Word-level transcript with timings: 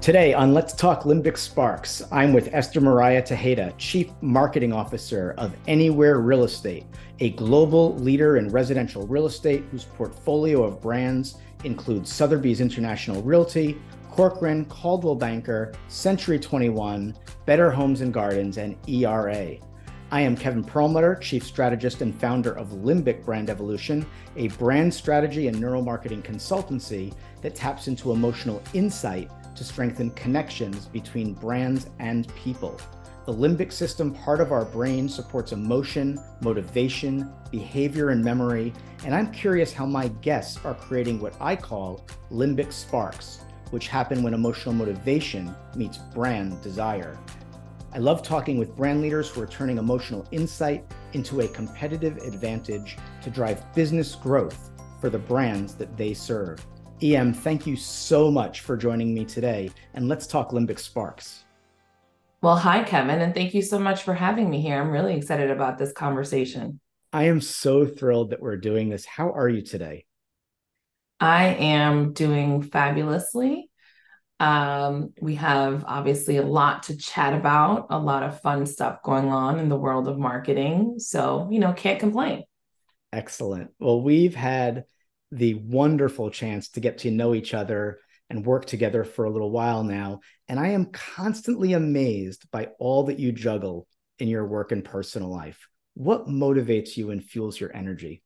Today 0.00 0.32
on 0.32 0.54
Let's 0.54 0.72
Talk 0.72 1.02
Limbic 1.02 1.36
Sparks, 1.36 2.02
I'm 2.10 2.32
with 2.32 2.48
Esther-Mireya 2.54 3.20
Tejeda, 3.20 3.74
Chief 3.76 4.10
Marketing 4.22 4.72
Officer 4.72 5.34
of 5.36 5.54
Anywhere 5.68 6.20
Real 6.20 6.44
Estate, 6.44 6.86
a 7.18 7.32
global 7.32 7.94
leader 7.96 8.38
in 8.38 8.48
residential 8.48 9.06
real 9.06 9.26
estate 9.26 9.62
whose 9.70 9.84
portfolio 9.84 10.64
of 10.64 10.80
brands 10.80 11.36
includes 11.64 12.10
Sotheby's 12.10 12.62
International 12.62 13.20
Realty, 13.20 13.78
Corcoran, 14.10 14.64
Coldwell 14.70 15.16
Banker, 15.16 15.74
Century 15.88 16.38
21, 16.38 17.14
Better 17.44 17.70
Homes 17.70 18.00
and 18.00 18.14
Gardens, 18.14 18.56
and 18.56 18.78
ERA. 18.88 19.58
I 20.10 20.22
am 20.22 20.34
Kevin 20.34 20.64
Perlmutter, 20.64 21.16
Chief 21.16 21.44
Strategist 21.44 22.00
and 22.00 22.18
founder 22.18 22.56
of 22.56 22.68
Limbic 22.68 23.22
Brand 23.22 23.50
Evolution, 23.50 24.06
a 24.36 24.48
brand 24.48 24.94
strategy 24.94 25.46
and 25.46 25.58
neuromarketing 25.58 26.22
consultancy 26.22 27.12
that 27.42 27.54
taps 27.54 27.86
into 27.86 28.12
emotional 28.12 28.62
insight 28.72 29.30
to 29.60 29.64
strengthen 29.64 30.08
connections 30.12 30.86
between 30.86 31.34
brands 31.34 31.90
and 31.98 32.34
people. 32.34 32.80
The 33.26 33.34
limbic 33.34 33.70
system, 33.72 34.14
part 34.14 34.40
of 34.40 34.52
our 34.52 34.64
brain, 34.64 35.06
supports 35.06 35.52
emotion, 35.52 36.18
motivation, 36.40 37.30
behavior, 37.50 38.08
and 38.08 38.24
memory. 38.24 38.72
And 39.04 39.14
I'm 39.14 39.30
curious 39.30 39.70
how 39.70 39.84
my 39.84 40.08
guests 40.22 40.64
are 40.64 40.72
creating 40.72 41.20
what 41.20 41.36
I 41.42 41.56
call 41.56 42.06
limbic 42.30 42.72
sparks, 42.72 43.40
which 43.70 43.88
happen 43.88 44.22
when 44.22 44.32
emotional 44.32 44.74
motivation 44.74 45.54
meets 45.76 45.98
brand 45.98 46.62
desire. 46.62 47.18
I 47.92 47.98
love 47.98 48.22
talking 48.22 48.56
with 48.56 48.74
brand 48.74 49.02
leaders 49.02 49.28
who 49.28 49.42
are 49.42 49.46
turning 49.46 49.76
emotional 49.76 50.26
insight 50.30 50.90
into 51.12 51.40
a 51.40 51.48
competitive 51.48 52.16
advantage 52.16 52.96
to 53.20 53.28
drive 53.28 53.62
business 53.74 54.14
growth 54.14 54.70
for 55.02 55.10
the 55.10 55.18
brands 55.18 55.74
that 55.74 55.98
they 55.98 56.14
serve. 56.14 56.64
EM, 57.02 57.32
thank 57.32 57.66
you 57.66 57.76
so 57.76 58.30
much 58.30 58.60
for 58.60 58.76
joining 58.76 59.14
me 59.14 59.24
today. 59.24 59.70
And 59.94 60.08
let's 60.08 60.26
talk 60.26 60.50
Limbic 60.50 60.78
Sparks. 60.78 61.44
Well, 62.42 62.56
hi, 62.56 62.84
Kevin, 62.84 63.20
and 63.20 63.34
thank 63.34 63.54
you 63.54 63.62
so 63.62 63.78
much 63.78 64.02
for 64.02 64.14
having 64.14 64.48
me 64.48 64.60
here. 64.60 64.80
I'm 64.80 64.90
really 64.90 65.14
excited 65.14 65.50
about 65.50 65.78
this 65.78 65.92
conversation. 65.92 66.80
I 67.12 67.24
am 67.24 67.40
so 67.40 67.86
thrilled 67.86 68.30
that 68.30 68.40
we're 68.40 68.56
doing 68.56 68.88
this. 68.88 69.04
How 69.04 69.30
are 69.32 69.48
you 69.48 69.62
today? 69.62 70.06
I 71.18 71.48
am 71.48 72.12
doing 72.12 72.62
fabulously. 72.62 73.68
Um, 74.38 75.12
we 75.20 75.34
have 75.34 75.84
obviously 75.86 76.38
a 76.38 76.42
lot 76.42 76.84
to 76.84 76.96
chat 76.96 77.34
about, 77.34 77.88
a 77.90 77.98
lot 77.98 78.22
of 78.22 78.40
fun 78.40 78.64
stuff 78.64 79.02
going 79.02 79.28
on 79.28 79.58
in 79.58 79.68
the 79.68 79.76
world 79.76 80.08
of 80.08 80.18
marketing. 80.18 80.94
So, 80.98 81.48
you 81.50 81.58
know, 81.58 81.74
can't 81.74 82.00
complain. 82.00 82.44
Excellent. 83.12 83.72
Well, 83.78 84.00
we've 84.00 84.34
had 84.34 84.84
the 85.32 85.54
wonderful 85.54 86.30
chance 86.30 86.68
to 86.70 86.80
get 86.80 86.98
to 86.98 87.10
know 87.10 87.34
each 87.34 87.54
other 87.54 87.98
and 88.28 88.46
work 88.46 88.64
together 88.64 89.04
for 89.04 89.24
a 89.24 89.30
little 89.30 89.50
while 89.50 89.82
now. 89.82 90.20
And 90.48 90.58
I 90.58 90.68
am 90.68 90.86
constantly 90.86 91.72
amazed 91.72 92.50
by 92.50 92.68
all 92.78 93.04
that 93.04 93.18
you 93.18 93.32
juggle 93.32 93.86
in 94.18 94.28
your 94.28 94.46
work 94.46 94.72
and 94.72 94.84
personal 94.84 95.30
life. 95.30 95.68
What 95.94 96.28
motivates 96.28 96.96
you 96.96 97.10
and 97.10 97.22
fuels 97.22 97.58
your 97.60 97.74
energy? 97.74 98.22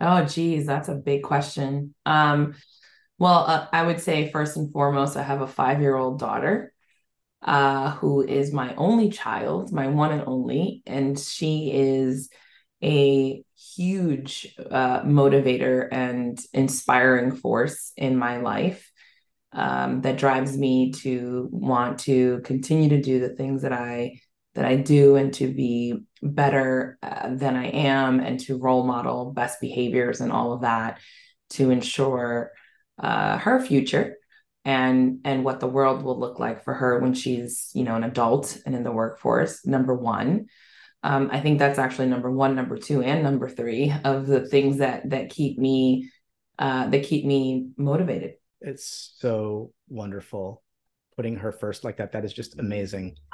Oh, 0.00 0.24
geez, 0.24 0.66
that's 0.66 0.88
a 0.88 0.94
big 0.94 1.22
question. 1.22 1.94
Um, 2.06 2.54
well, 3.18 3.44
uh, 3.46 3.66
I 3.72 3.82
would 3.84 4.00
say 4.00 4.30
first 4.30 4.56
and 4.56 4.72
foremost, 4.72 5.16
I 5.16 5.22
have 5.22 5.40
a 5.40 5.46
five 5.46 5.80
year 5.80 5.96
old 5.96 6.18
daughter 6.18 6.72
uh, 7.42 7.92
who 7.92 8.22
is 8.22 8.52
my 8.52 8.74
only 8.74 9.10
child, 9.10 9.72
my 9.72 9.88
one 9.88 10.12
and 10.12 10.24
only. 10.26 10.82
And 10.86 11.18
she 11.18 11.72
is 11.72 12.30
a 12.82 13.42
huge 13.76 14.54
uh, 14.70 15.02
motivator 15.02 15.88
and 15.90 16.38
inspiring 16.52 17.34
force 17.34 17.92
in 17.96 18.16
my 18.16 18.38
life 18.38 18.90
um, 19.52 20.02
that 20.02 20.18
drives 20.18 20.56
me 20.56 20.92
to 20.92 21.48
want 21.50 22.00
to 22.00 22.40
continue 22.44 22.90
to 22.90 23.00
do 23.00 23.18
the 23.18 23.34
things 23.34 23.62
that 23.62 23.72
I 23.72 24.20
that 24.54 24.64
I 24.64 24.76
do 24.76 25.16
and 25.16 25.32
to 25.34 25.52
be 25.52 25.94
better 26.22 26.98
uh, 27.02 27.34
than 27.34 27.54
I 27.54 27.66
am 27.66 28.18
and 28.20 28.40
to 28.40 28.58
role 28.58 28.84
model 28.84 29.32
best 29.32 29.60
behaviors 29.60 30.20
and 30.20 30.32
all 30.32 30.52
of 30.52 30.62
that 30.62 30.98
to 31.50 31.70
ensure 31.70 32.50
uh, 32.98 33.38
her 33.38 33.60
future 33.60 34.16
and 34.64 35.20
and 35.24 35.44
what 35.44 35.60
the 35.60 35.66
world 35.66 36.02
will 36.02 36.18
look 36.18 36.38
like 36.38 36.64
for 36.64 36.74
her 36.74 36.98
when 36.98 37.14
she's 37.14 37.70
you 37.74 37.84
know 37.84 37.94
an 37.94 38.04
adult 38.04 38.58
and 38.66 38.74
in 38.74 38.82
the 38.82 38.92
workforce 38.92 39.64
number 39.64 39.94
one 39.94 40.46
um, 41.02 41.30
I 41.32 41.40
think 41.40 41.58
that's 41.58 41.78
actually 41.78 42.06
number 42.06 42.30
one, 42.30 42.54
number 42.54 42.76
two, 42.76 43.02
and 43.02 43.22
number 43.22 43.48
three 43.48 43.92
of 44.04 44.26
the 44.26 44.46
things 44.46 44.78
that 44.78 45.10
that 45.10 45.30
keep 45.30 45.58
me 45.58 46.10
uh, 46.58 46.88
that 46.88 47.04
keep 47.04 47.24
me 47.24 47.68
motivated. 47.76 48.34
It's 48.60 49.14
so 49.18 49.72
wonderful 49.88 50.62
putting 51.16 51.36
her 51.36 51.52
first 51.52 51.84
like 51.84 51.98
that. 51.98 52.12
That 52.12 52.24
is 52.24 52.32
just 52.32 52.58
amazing. 52.58 53.16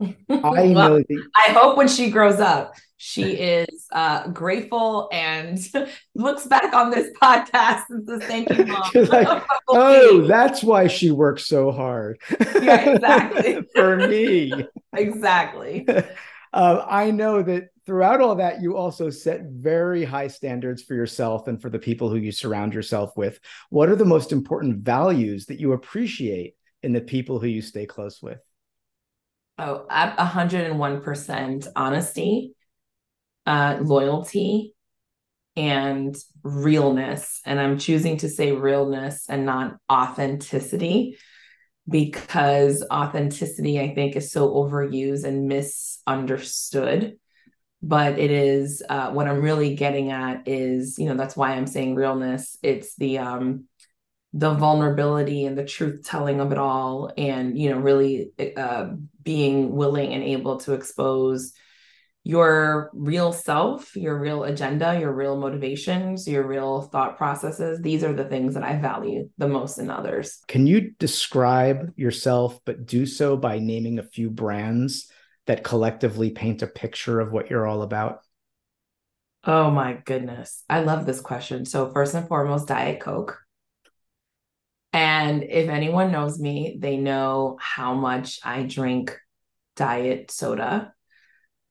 I 0.00 0.14
well, 0.28 0.64
know. 0.64 0.98
The- 1.06 1.22
I 1.36 1.52
hope 1.52 1.76
when 1.76 1.88
she 1.88 2.10
grows 2.10 2.40
up, 2.40 2.74
she 2.96 3.32
is 3.32 3.86
uh, 3.92 4.28
grateful 4.28 5.08
and 5.12 5.58
looks 6.14 6.46
back 6.46 6.72
on 6.72 6.90
this 6.90 7.10
podcast 7.20 7.82
and 7.90 8.06
says, 8.08 8.22
"Thank 8.24 8.48
you, 8.50 8.64
mom." 8.66 8.90
like, 8.94 9.42
oh, 9.68 10.26
that's 10.26 10.62
why 10.62 10.86
she 10.86 11.10
works 11.10 11.46
so 11.46 11.70
hard. 11.70 12.18
yeah, 12.62 12.90
exactly. 12.90 13.58
For 13.74 14.08
me, 14.08 14.52
exactly. 14.96 15.86
Uh, 16.52 16.84
I 16.88 17.10
know 17.10 17.42
that 17.42 17.68
throughout 17.86 18.20
all 18.20 18.34
that, 18.36 18.60
you 18.60 18.76
also 18.76 19.10
set 19.10 19.42
very 19.44 20.04
high 20.04 20.28
standards 20.28 20.82
for 20.82 20.94
yourself 20.94 21.48
and 21.48 21.60
for 21.60 21.70
the 21.70 21.78
people 21.78 22.08
who 22.10 22.16
you 22.16 22.32
surround 22.32 22.74
yourself 22.74 23.16
with. 23.16 23.40
What 23.70 23.88
are 23.88 23.96
the 23.96 24.04
most 24.04 24.32
important 24.32 24.78
values 24.78 25.46
that 25.46 25.60
you 25.60 25.72
appreciate 25.72 26.54
in 26.82 26.92
the 26.92 27.00
people 27.00 27.38
who 27.38 27.46
you 27.46 27.62
stay 27.62 27.86
close 27.86 28.20
with? 28.20 28.40
Oh, 29.58 29.86
101% 29.90 31.68
honesty, 31.76 32.54
uh, 33.46 33.78
loyalty, 33.80 34.74
and 35.56 36.16
realness. 36.42 37.40
And 37.44 37.60
I'm 37.60 37.78
choosing 37.78 38.16
to 38.18 38.28
say 38.28 38.52
realness 38.52 39.26
and 39.28 39.44
not 39.44 39.76
authenticity 39.90 41.18
because 41.88 42.84
authenticity, 42.90 43.80
I 43.80 43.94
think, 43.94 44.16
is 44.16 44.30
so 44.30 44.50
overused 44.50 45.24
and 45.24 45.48
misunderstood. 45.48 47.18
But 47.82 48.18
it 48.18 48.30
is 48.30 48.82
uh, 48.88 49.10
what 49.10 49.26
I'm 49.26 49.42
really 49.42 49.74
getting 49.74 50.12
at 50.12 50.46
is, 50.46 50.98
you 50.98 51.06
know, 51.06 51.16
that's 51.16 51.36
why 51.36 51.52
I'm 51.52 51.66
saying 51.66 51.96
realness. 51.96 52.56
It's 52.62 52.94
the 52.94 53.18
um, 53.18 53.64
the 54.32 54.54
vulnerability 54.54 55.44
and 55.44 55.58
the 55.58 55.64
truth 55.64 56.04
telling 56.04 56.40
of 56.40 56.52
it 56.52 56.58
all, 56.58 57.12
and 57.18 57.58
you 57.58 57.70
know, 57.70 57.78
really 57.78 58.30
uh, 58.56 58.90
being 59.22 59.72
willing 59.72 60.12
and 60.14 60.22
able 60.22 60.58
to 60.60 60.74
expose 60.74 61.54
your 62.24 62.90
real 62.92 63.32
self, 63.32 63.96
your 63.96 64.18
real 64.18 64.44
agenda, 64.44 64.98
your 64.98 65.12
real 65.12 65.36
motivations, 65.36 66.28
your 66.28 66.46
real 66.46 66.82
thought 66.82 67.16
processes. 67.16 67.80
These 67.80 68.04
are 68.04 68.12
the 68.12 68.24
things 68.24 68.54
that 68.54 68.62
I 68.62 68.76
value 68.76 69.28
the 69.38 69.48
most 69.48 69.78
in 69.78 69.90
others. 69.90 70.40
Can 70.46 70.66
you 70.66 70.92
describe 70.98 71.92
yourself, 71.96 72.60
but 72.64 72.86
do 72.86 73.06
so 73.06 73.36
by 73.36 73.58
naming 73.58 73.98
a 73.98 74.04
few 74.04 74.30
brands 74.30 75.10
that 75.46 75.64
collectively 75.64 76.30
paint 76.30 76.62
a 76.62 76.68
picture 76.68 77.18
of 77.18 77.32
what 77.32 77.50
you're 77.50 77.66
all 77.66 77.82
about? 77.82 78.20
Oh 79.44 79.72
my 79.72 79.94
goodness. 79.94 80.62
I 80.70 80.82
love 80.82 81.04
this 81.04 81.20
question. 81.20 81.64
So, 81.64 81.90
first 81.90 82.14
and 82.14 82.28
foremost, 82.28 82.68
Diet 82.68 83.00
Coke. 83.00 83.40
And 84.92 85.42
if 85.42 85.68
anyone 85.68 86.12
knows 86.12 86.38
me, 86.38 86.76
they 86.78 86.98
know 86.98 87.56
how 87.60 87.94
much 87.94 88.38
I 88.44 88.62
drink 88.62 89.18
diet 89.74 90.30
soda 90.30 90.92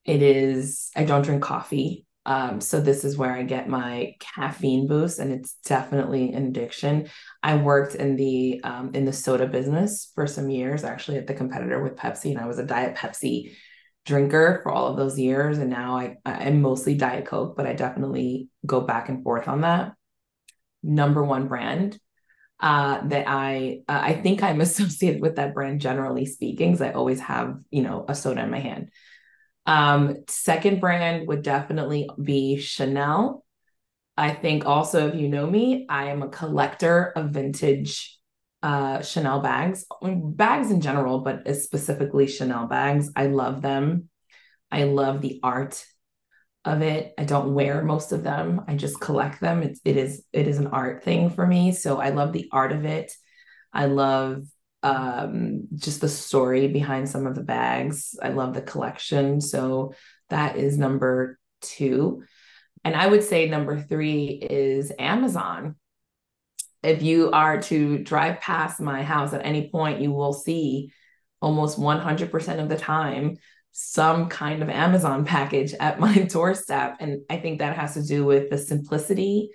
it 0.04 0.22
is, 0.22 0.90
I 0.96 1.04
don't 1.04 1.22
drink 1.22 1.42
coffee. 1.42 2.06
Um, 2.24 2.60
so 2.60 2.80
this 2.80 3.04
is 3.04 3.16
where 3.16 3.32
I 3.32 3.42
get 3.42 3.68
my 3.68 4.14
caffeine 4.20 4.86
boost, 4.86 5.18
and 5.18 5.32
it's 5.32 5.54
definitely 5.64 6.32
an 6.32 6.46
addiction. 6.46 7.08
I 7.42 7.56
worked 7.56 7.96
in 7.96 8.14
the 8.14 8.60
um, 8.62 8.92
in 8.94 9.04
the 9.04 9.12
soda 9.12 9.46
business 9.46 10.12
for 10.14 10.28
some 10.28 10.48
years, 10.48 10.84
actually 10.84 11.18
at 11.18 11.26
the 11.26 11.34
competitor 11.34 11.82
with 11.82 11.96
Pepsi, 11.96 12.30
and 12.30 12.38
I 12.38 12.46
was 12.46 12.60
a 12.60 12.66
diet 12.66 12.96
Pepsi 12.96 13.54
drinker 14.04 14.60
for 14.62 14.70
all 14.70 14.86
of 14.86 14.96
those 14.96 15.18
years. 15.18 15.58
And 15.58 15.70
now 15.70 15.96
I 15.96 16.16
I'm 16.24 16.62
mostly 16.62 16.94
diet 16.94 17.26
Coke, 17.26 17.56
but 17.56 17.66
I 17.66 17.72
definitely 17.72 18.48
go 18.64 18.82
back 18.82 19.08
and 19.08 19.24
forth 19.24 19.48
on 19.48 19.62
that. 19.62 19.94
Number 20.84 21.24
one 21.24 21.48
brand 21.48 21.98
uh, 22.60 23.00
that 23.08 23.24
I 23.26 23.80
uh, 23.88 24.00
I 24.00 24.14
think 24.14 24.44
I'm 24.44 24.60
associated 24.68 25.20
with 25.20 25.36
that 25.36 25.54
brand 25.54 25.80
generally 25.80 26.26
speaking, 26.26 26.70
because 26.70 26.82
I 26.82 26.92
always 26.92 27.18
have 27.18 27.56
you 27.70 27.82
know 27.82 28.04
a 28.08 28.14
soda 28.14 28.44
in 28.44 28.50
my 28.50 28.60
hand. 28.60 28.90
Um, 29.66 30.16
second 30.28 30.80
brand 30.80 31.28
would 31.28 31.42
definitely 31.42 32.08
be 32.22 32.58
Chanel. 32.58 33.44
I 34.16 34.34
think 34.34 34.66
also, 34.66 35.08
if 35.08 35.14
you 35.14 35.28
know 35.28 35.46
me, 35.46 35.86
I 35.88 36.06
am 36.06 36.22
a 36.22 36.28
collector 36.28 37.12
of 37.16 37.30
vintage 37.30 38.18
uh, 38.62 39.02
Chanel 39.02 39.40
bags, 39.40 39.86
bags 40.02 40.70
in 40.70 40.80
general, 40.80 41.20
but 41.20 41.48
specifically 41.56 42.26
Chanel 42.26 42.66
bags. 42.66 43.10
I 43.16 43.26
love 43.26 43.62
them. 43.62 44.08
I 44.70 44.84
love 44.84 45.20
the 45.20 45.40
art 45.42 45.84
of 46.64 46.82
it. 46.82 47.12
I 47.18 47.24
don't 47.24 47.54
wear 47.54 47.82
most 47.82 48.12
of 48.12 48.22
them. 48.22 48.62
I 48.68 48.76
just 48.76 49.00
collect 49.00 49.40
them. 49.40 49.62
It's 49.62 49.80
it 49.84 49.96
is 49.96 50.24
it 50.32 50.46
is 50.46 50.58
an 50.58 50.68
art 50.68 51.02
thing 51.02 51.30
for 51.30 51.46
me. 51.46 51.72
So 51.72 52.00
I 52.00 52.10
love 52.10 52.32
the 52.32 52.48
art 52.52 52.72
of 52.72 52.84
it. 52.84 53.12
I 53.72 53.86
love 53.86 54.44
um, 54.82 55.68
just 55.74 56.00
the 56.00 56.08
story 56.08 56.68
behind 56.68 57.08
some 57.08 57.26
of 57.26 57.34
the 57.34 57.42
bags. 57.42 58.18
I 58.22 58.30
love 58.30 58.54
the 58.54 58.62
collection. 58.62 59.40
So 59.40 59.94
that 60.30 60.56
is 60.56 60.76
number 60.76 61.38
two. 61.60 62.24
And 62.84 62.96
I 62.96 63.06
would 63.06 63.22
say 63.22 63.48
number 63.48 63.80
three 63.80 64.26
is 64.26 64.92
Amazon. 64.98 65.76
If 66.82 67.02
you 67.02 67.30
are 67.30 67.62
to 67.62 67.98
drive 67.98 68.40
past 68.40 68.80
my 68.80 69.02
house 69.02 69.32
at 69.32 69.46
any 69.46 69.70
point, 69.70 70.00
you 70.00 70.10
will 70.10 70.32
see 70.32 70.92
almost 71.40 71.78
100% 71.78 72.60
of 72.60 72.68
the 72.68 72.76
time 72.76 73.36
some 73.72 74.28
kind 74.28 74.62
of 74.62 74.68
Amazon 74.68 75.24
package 75.34 75.74
at 75.74 76.00
my 76.00 76.18
doorstep. 76.30 76.96
And 77.00 77.22
I 77.30 77.38
think 77.38 77.58
that 77.58 77.76
has 77.76 77.94
to 77.94 78.02
do 78.02 78.24
with 78.24 78.50
the 78.50 78.58
simplicity, 78.58 79.50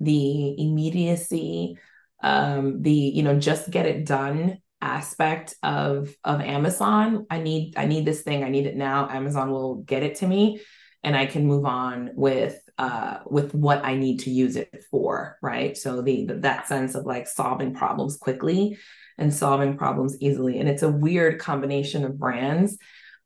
the 0.00 0.60
immediacy, 0.60 1.78
um, 2.22 2.82
the, 2.82 2.92
you 2.92 3.22
know, 3.22 3.38
just 3.38 3.70
get 3.70 3.86
it 3.86 4.06
done 4.06 4.58
aspect 4.80 5.54
of 5.62 6.14
of 6.24 6.40
Amazon. 6.40 7.26
I 7.30 7.40
need 7.40 7.74
I 7.76 7.86
need 7.86 8.04
this 8.04 8.22
thing. 8.22 8.44
I 8.44 8.48
need 8.48 8.66
it 8.66 8.76
now. 8.76 9.08
Amazon 9.08 9.50
will 9.50 9.76
get 9.76 10.02
it 10.02 10.16
to 10.16 10.26
me 10.26 10.60
and 11.02 11.16
I 11.16 11.26
can 11.26 11.46
move 11.46 11.64
on 11.64 12.10
with 12.14 12.60
uh 12.78 13.18
with 13.26 13.54
what 13.54 13.84
I 13.84 13.96
need 13.96 14.20
to 14.20 14.30
use 14.30 14.56
it 14.56 14.84
for, 14.90 15.36
right? 15.42 15.76
So 15.76 16.02
the 16.02 16.26
that 16.26 16.68
sense 16.68 16.94
of 16.94 17.06
like 17.06 17.26
solving 17.26 17.74
problems 17.74 18.16
quickly 18.16 18.78
and 19.16 19.34
solving 19.34 19.76
problems 19.76 20.16
easily. 20.20 20.60
And 20.60 20.68
it's 20.68 20.82
a 20.82 20.90
weird 20.90 21.40
combination 21.40 22.04
of 22.04 22.18
brands 22.18 22.78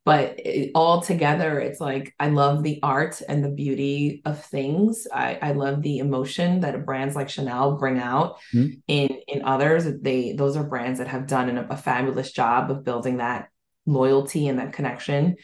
but 0.05 0.39
it, 0.39 0.71
all 0.75 1.01
together 1.01 1.59
it's 1.59 1.79
like 1.79 2.13
i 2.19 2.29
love 2.29 2.63
the 2.63 2.79
art 2.83 3.21
and 3.27 3.43
the 3.43 3.49
beauty 3.49 4.21
of 4.25 4.43
things. 4.45 5.07
I, 5.11 5.37
I 5.41 5.51
love 5.53 5.81
the 5.81 5.99
emotion 5.99 6.61
that 6.61 6.85
brands 6.85 7.15
like 7.15 7.29
chanel 7.29 7.77
bring 7.77 7.99
out 7.99 8.37
mm-hmm. 8.53 8.75
in 8.87 9.09
in 9.27 9.43
others. 9.43 9.85
They 10.01 10.33
those 10.33 10.55
are 10.55 10.63
brands 10.63 10.99
that 10.99 11.07
have 11.07 11.27
done 11.27 11.57
a, 11.57 11.67
a 11.69 11.77
fabulous 11.77 12.31
job 12.31 12.71
of 12.71 12.83
building 12.83 13.17
that 13.17 13.49
loyalty 13.85 14.47
and 14.47 14.59
that 14.59 14.73
connection 14.73 15.35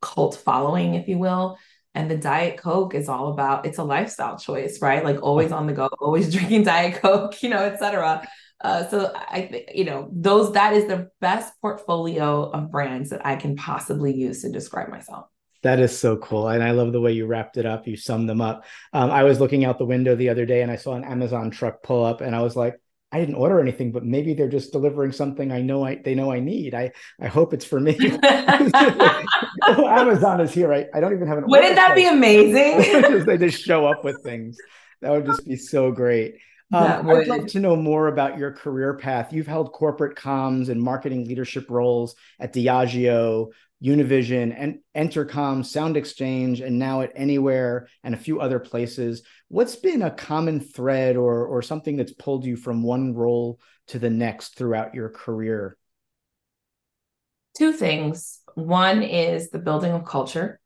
cult 0.00 0.36
following 0.36 0.94
if 0.94 1.08
you 1.08 1.18
will. 1.18 1.58
And 1.94 2.10
the 2.10 2.16
diet 2.16 2.58
coke 2.58 2.94
is 2.94 3.08
all 3.08 3.32
about 3.32 3.66
it's 3.66 3.78
a 3.78 3.84
lifestyle 3.84 4.38
choice 4.38 4.80
right? 4.82 5.04
Like 5.04 5.22
always 5.22 5.52
on 5.52 5.66
the 5.66 5.72
go 5.72 5.88
always 6.00 6.32
drinking 6.34 6.64
diet 6.64 7.00
coke 7.00 7.42
you 7.42 7.48
know 7.48 7.64
etc 7.64 8.26
uh, 8.60 8.86
so 8.88 9.12
I 9.14 9.42
think 9.42 9.70
you 9.74 9.84
know 9.84 10.08
those 10.12 10.52
that 10.52 10.72
is 10.72 10.86
the 10.86 11.10
best 11.20 11.52
portfolio 11.60 12.50
of 12.50 12.70
brands 12.70 13.10
that 13.10 13.24
I 13.24 13.36
can 13.36 13.56
possibly 13.56 14.14
use 14.14 14.42
to 14.42 14.50
describe 14.50 14.88
myself. 14.88 15.26
That 15.62 15.80
is 15.80 15.96
so 15.96 16.16
cool, 16.18 16.48
and 16.48 16.62
I 16.62 16.70
love 16.70 16.92
the 16.92 17.00
way 17.00 17.12
you 17.12 17.26
wrapped 17.26 17.56
it 17.56 17.66
up. 17.66 17.86
You 17.86 17.96
summed 17.96 18.28
them 18.28 18.40
up. 18.40 18.64
Um, 18.92 19.10
I 19.10 19.24
was 19.24 19.40
looking 19.40 19.64
out 19.64 19.78
the 19.78 19.84
window 19.84 20.14
the 20.14 20.28
other 20.28 20.46
day, 20.46 20.62
and 20.62 20.70
I 20.70 20.76
saw 20.76 20.94
an 20.94 21.04
Amazon 21.04 21.50
truck 21.50 21.82
pull 21.82 22.04
up, 22.04 22.20
and 22.20 22.34
I 22.34 22.42
was 22.42 22.56
like, 22.56 22.80
I 23.10 23.20
didn't 23.20 23.36
order 23.36 23.58
anything, 23.58 23.90
but 23.90 24.04
maybe 24.04 24.34
they're 24.34 24.48
just 24.48 24.70
delivering 24.70 25.12
something 25.12 25.50
I 25.50 25.62
know 25.62 25.84
I 25.84 25.96
they 25.96 26.14
know 26.14 26.30
I 26.30 26.40
need. 26.40 26.74
I 26.74 26.92
I 27.20 27.26
hope 27.26 27.54
it's 27.54 27.64
for 27.64 27.80
me. 27.80 27.96
oh, 28.22 29.86
Amazon 29.88 30.40
is 30.40 30.52
here. 30.52 30.72
I, 30.72 30.86
I 30.92 31.00
don't 31.00 31.14
even 31.14 31.26
have 31.26 31.38
an. 31.38 31.44
Wouldn't 31.46 31.76
that 31.76 31.94
be 31.94 32.06
amazing? 32.06 33.24
they 33.24 33.38
just 33.38 33.62
show 33.62 33.86
up 33.86 34.04
with 34.04 34.22
things. 34.22 34.58
That 35.00 35.12
would 35.12 35.26
just 35.26 35.46
be 35.46 35.56
so 35.56 35.90
great. 35.90 36.34
Um, 36.70 37.08
I'd 37.08 37.26
love 37.26 37.46
to 37.46 37.60
know 37.60 37.76
more 37.76 38.08
about 38.08 38.38
your 38.38 38.52
career 38.52 38.94
path. 38.94 39.32
You've 39.32 39.46
held 39.46 39.72
corporate 39.72 40.16
comms 40.16 40.68
and 40.68 40.82
marketing 40.82 41.26
leadership 41.26 41.70
roles 41.70 42.14
at 42.38 42.52
Diageo, 42.52 43.48
Univision, 43.82 44.54
and 44.56 44.80
Entercom, 44.94 45.64
Sound 45.64 45.96
Exchange, 45.96 46.60
and 46.60 46.78
now 46.78 47.00
at 47.00 47.12
Anywhere 47.14 47.88
and 48.04 48.14
a 48.14 48.18
few 48.18 48.40
other 48.40 48.58
places. 48.58 49.22
What's 49.48 49.76
been 49.76 50.02
a 50.02 50.10
common 50.10 50.60
thread 50.60 51.16
or 51.16 51.46
or 51.46 51.62
something 51.62 51.96
that's 51.96 52.12
pulled 52.12 52.44
you 52.44 52.56
from 52.56 52.82
one 52.82 53.14
role 53.14 53.60
to 53.88 53.98
the 53.98 54.10
next 54.10 54.56
throughout 54.56 54.94
your 54.94 55.08
career? 55.08 55.76
Two 57.56 57.72
things. 57.72 58.40
One 58.54 59.02
is 59.02 59.48
the 59.48 59.58
building 59.58 59.92
of 59.92 60.04
culture. 60.04 60.60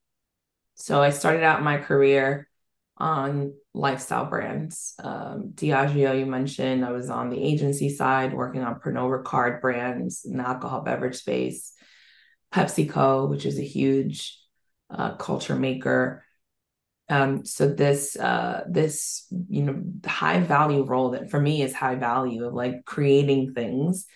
So 0.75 1.01
I 1.01 1.11
started 1.11 1.45
out 1.45 1.63
my 1.63 1.79
career 1.79 2.49
on 2.97 3.55
lifestyle 3.75 4.27
brands. 4.27 4.95
Um, 5.03 5.53
Diageo, 5.55 6.19
you 6.19 6.27
mentioned, 6.27 6.85
I 6.85 6.93
was 6.93 7.11
on 7.11 7.31
the 7.31 7.43
agency 7.43 7.89
side 7.89 8.35
working 8.35 8.63
on 8.63 8.81
Pernod 8.81 9.25
Ricard 9.25 9.61
brands 9.61 10.25
in 10.25 10.37
the 10.37 10.47
alcohol 10.47 10.83
beverage 10.83 11.17
space. 11.17 11.73
PepsiCo, 12.53 13.29
which 13.29 13.47
is 13.47 13.59
a 13.59 13.65
huge 13.65 14.39
uh, 14.91 15.17
culture 15.17 15.57
maker. 15.57 16.25
Um, 17.09 17.45
so 17.45 17.69
this 17.69 18.17
uh, 18.17 18.65
this 18.69 19.27
you 19.49 19.63
know 19.63 19.83
high 20.07 20.41
value 20.41 20.85
role 20.85 21.11
that 21.11 21.31
for 21.31 21.41
me 21.41 21.63
is 21.63 21.75
high 21.75 21.97
value 21.97 22.47
of 22.47 22.55
like 22.55 22.85
creating 22.85 23.55
things 23.55 24.07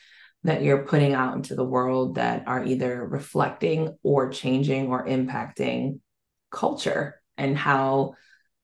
that 0.44 0.62
you're 0.62 0.86
putting 0.86 1.12
out 1.12 1.34
into 1.34 1.54
the 1.54 1.64
world 1.64 2.14
that 2.14 2.44
are 2.46 2.64
either 2.64 3.04
reflecting 3.04 3.96
or 4.02 4.30
changing 4.30 4.88
or 4.88 5.04
impacting 5.04 5.98
culture 6.50 7.20
and 7.36 7.58
how 7.58 8.14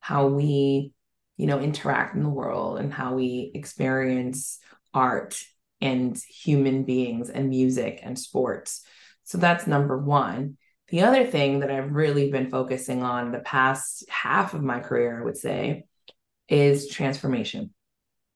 how 0.03 0.27
we 0.27 0.93
you 1.37 1.47
know 1.47 1.61
interact 1.61 2.15
in 2.15 2.23
the 2.25 2.29
world 2.29 2.79
and 2.79 2.93
how 2.93 3.15
we 3.15 3.53
experience 3.55 4.59
art 4.93 5.41
and 5.81 6.19
human 6.19 6.83
beings 6.85 7.31
and 7.31 7.49
music 7.49 8.01
and 8.03 8.19
sports. 8.19 8.83
So 9.25 9.39
that's 9.39 9.67
number 9.67 9.97
one. 9.97 10.59
The 10.89 11.03
other 11.03 11.25
thing 11.25 11.61
that 11.61 11.71
i've 11.71 11.93
really 11.93 12.31
been 12.31 12.51
focusing 12.51 13.03
on 13.03 13.33
the 13.33 13.39
past 13.39 14.05
half 14.11 14.53
of 14.53 14.63
my 14.63 14.81
career 14.81 15.19
i 15.19 15.25
would 15.25 15.39
say 15.39 15.85
is 16.49 16.89
transformation. 16.89 17.73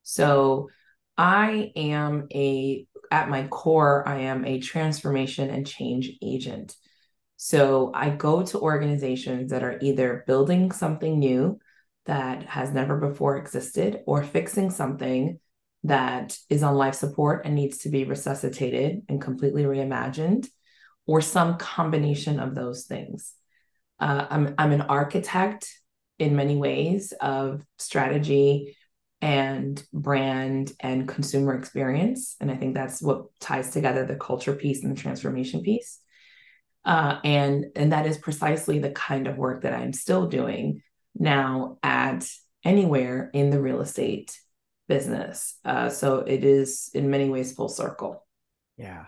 So 0.03 0.69
i 1.17 1.71
am 1.75 2.27
a 2.33 2.87
at 3.11 3.29
my 3.29 3.47
core 3.47 4.07
i 4.07 4.19
am 4.21 4.45
a 4.45 4.59
transformation 4.59 5.49
and 5.49 5.67
change 5.67 6.11
agent 6.21 6.75
so 7.37 7.91
I 7.93 8.09
go 8.09 8.43
to 8.43 8.59
organizations 8.59 9.51
that 9.51 9.63
are 9.63 9.77
either 9.81 10.23
building 10.27 10.71
something 10.71 11.19
new 11.19 11.59
that 12.05 12.43
has 12.43 12.71
never 12.71 12.97
before 12.97 13.37
existed 13.37 14.01
or 14.05 14.23
fixing 14.23 14.71
something 14.71 15.39
that 15.83 16.37
is 16.49 16.63
on 16.63 16.75
life 16.75 16.95
support 16.95 17.45
and 17.45 17.53
needs 17.53 17.79
to 17.79 17.89
be 17.89 18.03
resuscitated 18.03 19.03
and 19.07 19.21
completely 19.21 19.63
reimagined, 19.63 20.47
or 21.05 21.21
some 21.21 21.57
combination 21.57 22.39
of 22.39 22.55
those 22.55 22.85
things. 22.85 23.33
Uh, 23.99 24.25
I'm, 24.29 24.55
I'm 24.57 24.71
an 24.71 24.81
architect 24.81 25.71
in 26.19 26.35
many 26.35 26.55
ways 26.55 27.13
of 27.21 27.63
strategy 27.77 28.75
and 29.21 29.81
brand 29.93 30.71
and 30.79 31.07
consumer 31.07 31.55
experience. 31.55 32.35
And 32.39 32.51
I 32.51 32.55
think 32.55 32.73
that's 32.73 33.01
what 33.01 33.27
ties 33.39 33.71
together 33.71 34.05
the 34.05 34.15
culture 34.15 34.53
piece 34.53 34.83
and 34.83 34.95
the 34.95 34.99
transformation 34.99 35.61
piece. 35.61 35.99
Uh, 36.87 37.19
and 37.25 37.65
and 37.75 37.91
that 37.91 38.05
is 38.05 38.17
precisely 38.17 38.79
the 38.79 38.91
kind 38.91 39.27
of 39.27 39.37
work 39.37 39.63
that 39.63 39.73
I'm 39.73 39.91
still 39.91 40.25
doing 40.25 40.81
now 41.19 41.77
at 41.83 42.25
anywhere 42.63 43.29
in 43.33 43.49
the 43.49 43.61
real 43.61 43.81
estate 43.81 44.39
business. 44.87 45.55
Uh, 45.65 45.89
so 45.89 46.19
it 46.19 46.45
is 46.45 46.89
in 46.93 47.09
many 47.09 47.29
ways 47.29 47.51
full 47.51 47.67
circle. 47.67 48.25
Yeah, 48.77 49.03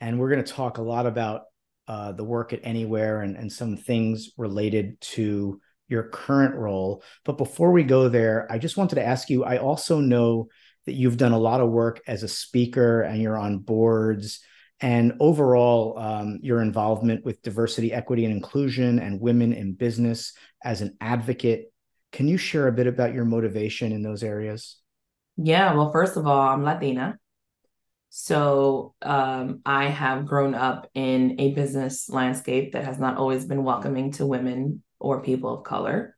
and 0.00 0.18
we're 0.18 0.30
going 0.30 0.42
to 0.42 0.52
talk 0.52 0.78
a 0.78 0.82
lot 0.82 1.04
about 1.04 1.42
uh, 1.86 2.12
the 2.12 2.24
work 2.24 2.54
at 2.54 2.60
anywhere 2.62 3.20
and, 3.20 3.36
and 3.36 3.52
some 3.52 3.76
things 3.76 4.30
related 4.38 4.98
to 5.02 5.60
your 5.88 6.04
current 6.04 6.54
role. 6.54 7.02
But 7.26 7.36
before 7.36 7.72
we 7.72 7.82
go 7.82 8.08
there, 8.08 8.50
I 8.50 8.56
just 8.56 8.78
wanted 8.78 8.94
to 8.94 9.04
ask 9.04 9.28
you. 9.28 9.44
I 9.44 9.58
also 9.58 10.00
know 10.00 10.48
that 10.86 10.94
you've 10.94 11.18
done 11.18 11.32
a 11.32 11.38
lot 11.38 11.60
of 11.60 11.68
work 11.68 12.00
as 12.06 12.22
a 12.22 12.28
speaker 12.28 13.02
and 13.02 13.20
you're 13.20 13.38
on 13.38 13.58
boards 13.58 14.40
and 14.82 15.14
overall 15.20 15.96
um, 15.96 16.40
your 16.42 16.60
involvement 16.60 17.24
with 17.24 17.40
diversity, 17.42 17.92
equity, 17.92 18.24
and 18.24 18.34
inclusion 18.34 18.98
and 18.98 19.20
women 19.20 19.52
in 19.52 19.74
business 19.74 20.34
as 20.64 20.80
an 20.80 20.96
advocate. 21.00 21.72
Can 22.10 22.26
you 22.26 22.36
share 22.36 22.66
a 22.66 22.72
bit 22.72 22.88
about 22.88 23.14
your 23.14 23.24
motivation 23.24 23.92
in 23.92 24.02
those 24.02 24.24
areas? 24.24 24.78
Yeah, 25.36 25.72
well, 25.74 25.92
first 25.92 26.16
of 26.16 26.26
all, 26.26 26.40
I'm 26.40 26.64
Latina. 26.64 27.16
So 28.10 28.94
um, 29.00 29.60
I 29.64 29.86
have 29.86 30.26
grown 30.26 30.54
up 30.54 30.90
in 30.94 31.36
a 31.40 31.54
business 31.54 32.10
landscape 32.10 32.72
that 32.72 32.84
has 32.84 32.98
not 32.98 33.16
always 33.16 33.46
been 33.46 33.64
welcoming 33.64 34.12
to 34.12 34.26
women 34.26 34.82
or 34.98 35.22
people 35.22 35.58
of 35.58 35.64
color. 35.64 36.16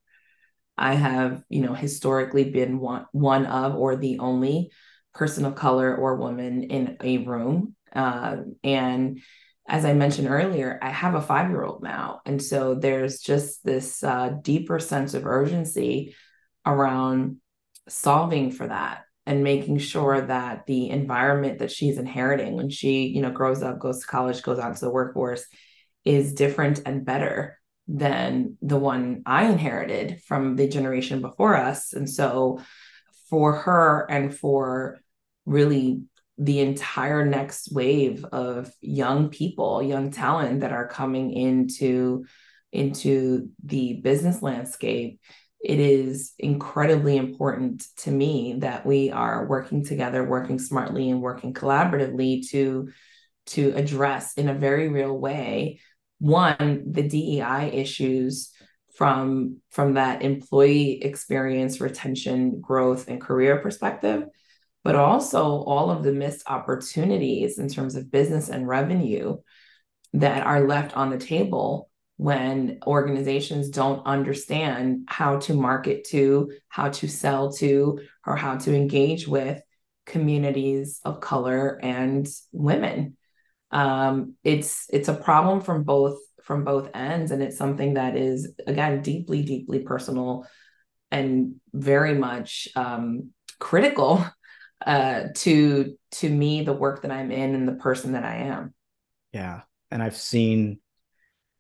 I 0.76 0.94
have, 0.94 1.44
you 1.49 1.61
know, 1.61 1.75
historically 1.75 2.50
been 2.50 2.80
one, 2.80 3.06
one 3.12 3.47
of 3.47 3.76
or 3.76 3.94
the 3.94 4.18
only 4.18 4.73
person 5.14 5.44
of 5.44 5.54
color 5.54 5.94
or 5.94 6.16
woman 6.16 6.64
in 6.64 6.97
a 7.00 7.18
room 7.18 7.76
uh, 7.94 8.36
and 8.62 9.20
as 9.66 9.84
I 9.84 9.94
mentioned 9.94 10.28
earlier, 10.28 10.78
I 10.82 10.90
have 10.90 11.14
a 11.14 11.22
five 11.22 11.50
year 11.50 11.64
old 11.64 11.82
now. 11.82 12.20
And 12.26 12.42
so 12.42 12.74
there's 12.74 13.20
just 13.20 13.64
this 13.64 14.02
uh, 14.04 14.30
deeper 14.42 14.78
sense 14.78 15.14
of 15.14 15.26
urgency 15.26 16.14
around 16.66 17.38
solving 17.88 18.50
for 18.50 18.66
that 18.66 19.04
and 19.26 19.42
making 19.42 19.78
sure 19.78 20.20
that 20.20 20.66
the 20.66 20.90
environment 20.90 21.58
that 21.58 21.70
she's 21.70 21.98
inheriting 21.98 22.54
when 22.54 22.70
she 22.70 23.06
you 23.06 23.22
know 23.22 23.30
grows 23.30 23.62
up 23.62 23.78
goes 23.78 24.00
to 24.00 24.06
college 24.06 24.42
goes 24.42 24.58
out 24.58 24.74
to 24.74 24.84
the 24.84 24.90
workforce 24.90 25.46
is 26.04 26.34
different 26.34 26.80
and 26.86 27.04
better 27.04 27.58
than 27.86 28.56
the 28.62 28.78
one 28.78 29.22
i 29.26 29.44
inherited 29.44 30.22
from 30.22 30.56
the 30.56 30.66
generation 30.66 31.20
before 31.20 31.54
us 31.54 31.92
and 31.92 32.08
so 32.08 32.60
for 33.28 33.52
her 33.52 34.06
and 34.10 34.34
for 34.34 34.98
really 35.44 36.02
the 36.38 36.60
entire 36.60 37.24
next 37.24 37.72
wave 37.72 38.24
of 38.24 38.70
young 38.80 39.28
people, 39.28 39.82
young 39.82 40.10
talent 40.10 40.60
that 40.60 40.72
are 40.72 40.88
coming 40.88 41.32
into 41.32 42.24
into 42.72 43.50
the 43.64 44.00
business 44.02 44.42
landscape, 44.42 45.20
it 45.62 45.78
is 45.78 46.32
incredibly 46.38 47.16
important 47.16 47.84
to 47.96 48.10
me 48.10 48.56
that 48.58 48.84
we 48.84 49.10
are 49.10 49.46
working 49.46 49.84
together, 49.84 50.28
working 50.28 50.58
smartly 50.58 51.08
and 51.08 51.22
working 51.22 51.54
collaboratively 51.54 52.48
to 52.50 52.88
to 53.46 53.72
address 53.76 54.34
in 54.34 54.48
a 54.48 54.54
very 54.54 54.88
real 54.88 55.16
way 55.16 55.80
one 56.18 56.84
the 56.90 57.02
DEI 57.02 57.70
issues 57.72 58.50
from 58.96 59.58
from 59.70 59.94
that 59.94 60.22
employee 60.22 61.02
experience 61.02 61.80
retention 61.80 62.60
growth 62.60 63.08
and 63.08 63.20
career 63.20 63.58
perspective 63.58 64.24
but 64.84 64.94
also 64.94 65.62
all 65.62 65.90
of 65.90 66.02
the 66.02 66.12
missed 66.12 66.42
opportunities 66.46 67.58
in 67.58 67.68
terms 67.68 67.96
of 67.96 68.12
business 68.12 68.50
and 68.50 68.68
revenue 68.68 69.38
that 70.12 70.46
are 70.46 70.66
left 70.66 70.96
on 70.96 71.10
the 71.10 71.18
table 71.18 71.90
when 72.16 72.78
organizations 72.86 73.70
don't 73.70 74.06
understand 74.06 75.06
how 75.08 75.38
to 75.40 75.54
market 75.54 76.04
to, 76.04 76.52
how 76.68 76.90
to 76.90 77.08
sell 77.08 77.50
to, 77.52 77.98
or 78.24 78.36
how 78.36 78.56
to 78.56 78.74
engage 78.74 79.26
with 79.26 79.60
communities 80.06 81.00
of 81.04 81.20
color 81.20 81.80
and 81.82 82.28
women. 82.52 83.16
Um, 83.70 84.34
it's 84.44 84.86
it's 84.90 85.08
a 85.08 85.14
problem 85.14 85.60
from 85.60 85.82
both 85.82 86.18
from 86.42 86.62
both 86.62 86.90
ends, 86.94 87.32
and 87.32 87.42
it's 87.42 87.56
something 87.56 87.94
that 87.94 88.16
is 88.16 88.52
again 88.66 89.02
deeply, 89.02 89.42
deeply 89.42 89.80
personal 89.80 90.46
and 91.10 91.56
very 91.72 92.14
much 92.14 92.68
um, 92.76 93.30
critical 93.58 94.24
uh, 94.86 95.24
to 95.34 95.96
to 96.12 96.30
me 96.30 96.62
the 96.62 96.72
work 96.72 97.02
that 97.02 97.10
I'm 97.10 97.30
in 97.30 97.54
and 97.54 97.66
the 97.66 97.74
person 97.74 98.12
that 98.12 98.24
I 98.24 98.36
am. 98.36 98.74
Yeah, 99.32 99.62
and 99.90 100.02
I've 100.02 100.16
seen 100.16 100.78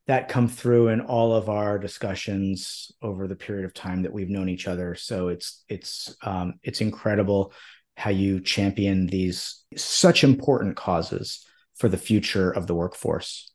that 0.06 0.28
come 0.28 0.48
through 0.48 0.88
in 0.88 1.00
all 1.00 1.34
of 1.34 1.48
our 1.48 1.78
discussions 1.78 2.92
over 3.00 3.26
the 3.26 3.36
period 3.36 3.64
of 3.64 3.72
time 3.72 4.02
that 4.02 4.12
we've 4.12 4.28
known 4.28 4.48
each 4.48 4.68
other. 4.68 4.94
So 4.94 5.28
it's 5.28 5.64
it's 5.68 6.14
um, 6.22 6.54
it's 6.62 6.80
incredible 6.80 7.52
how 7.96 8.10
you 8.10 8.40
champion 8.40 9.06
these 9.06 9.64
such 9.76 10.24
important 10.24 10.76
causes 10.76 11.46
for 11.76 11.88
the 11.88 11.96
future 11.96 12.50
of 12.50 12.66
the 12.66 12.74
workforce. 12.74 13.50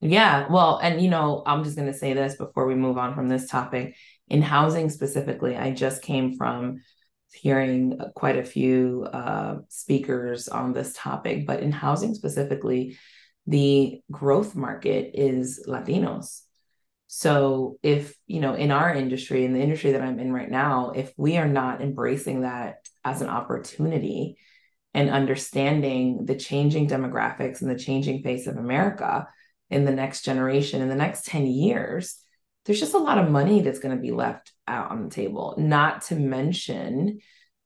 Yeah, 0.00 0.46
well, 0.50 0.78
and 0.78 1.00
you 1.00 1.10
know, 1.10 1.42
I'm 1.44 1.64
just 1.64 1.76
going 1.76 1.92
to 1.92 1.98
say 1.98 2.12
this 2.14 2.36
before 2.36 2.66
we 2.66 2.74
move 2.74 2.98
on 2.98 3.14
from 3.14 3.28
this 3.28 3.48
topic. 3.48 3.96
In 4.28 4.42
housing 4.42 4.90
specifically, 4.90 5.56
I 5.56 5.72
just 5.72 6.02
came 6.02 6.36
from 6.36 6.80
hearing 7.32 7.98
quite 8.14 8.38
a 8.38 8.44
few 8.44 9.06
uh, 9.12 9.58
speakers 9.68 10.48
on 10.48 10.72
this 10.72 10.92
topic, 10.94 11.46
but 11.46 11.60
in 11.60 11.72
housing 11.72 12.14
specifically, 12.14 12.96
the 13.46 14.00
growth 14.10 14.54
market 14.54 15.12
is 15.14 15.64
Latinos. 15.66 16.42
So 17.06 17.78
if, 17.82 18.14
you 18.26 18.40
know, 18.40 18.54
in 18.54 18.70
our 18.70 18.94
industry, 18.94 19.44
in 19.44 19.54
the 19.54 19.62
industry 19.62 19.92
that 19.92 20.02
I'm 20.02 20.18
in 20.18 20.32
right 20.32 20.50
now, 20.50 20.90
if 20.90 21.12
we 21.16 21.38
are 21.38 21.48
not 21.48 21.80
embracing 21.80 22.42
that 22.42 22.86
as 23.04 23.22
an 23.22 23.28
opportunity 23.28 24.36
and 24.92 25.08
understanding 25.08 26.26
the 26.26 26.36
changing 26.36 26.88
demographics 26.88 27.62
and 27.62 27.70
the 27.70 27.78
changing 27.78 28.22
face 28.22 28.46
of 28.46 28.56
America 28.56 29.26
in 29.70 29.84
the 29.84 29.92
next 29.92 30.22
generation, 30.24 30.82
in 30.82 30.88
the 30.88 30.94
next 30.94 31.24
10 31.24 31.46
years, 31.46 32.22
there's 32.68 32.80
just 32.80 32.92
a 32.92 32.98
lot 32.98 33.16
of 33.16 33.30
money 33.30 33.62
that's 33.62 33.78
going 33.78 33.96
to 33.96 34.00
be 34.00 34.10
left 34.10 34.52
out 34.66 34.90
on 34.90 35.02
the 35.02 35.08
table, 35.08 35.54
not 35.56 36.02
to 36.02 36.14
mention 36.14 37.20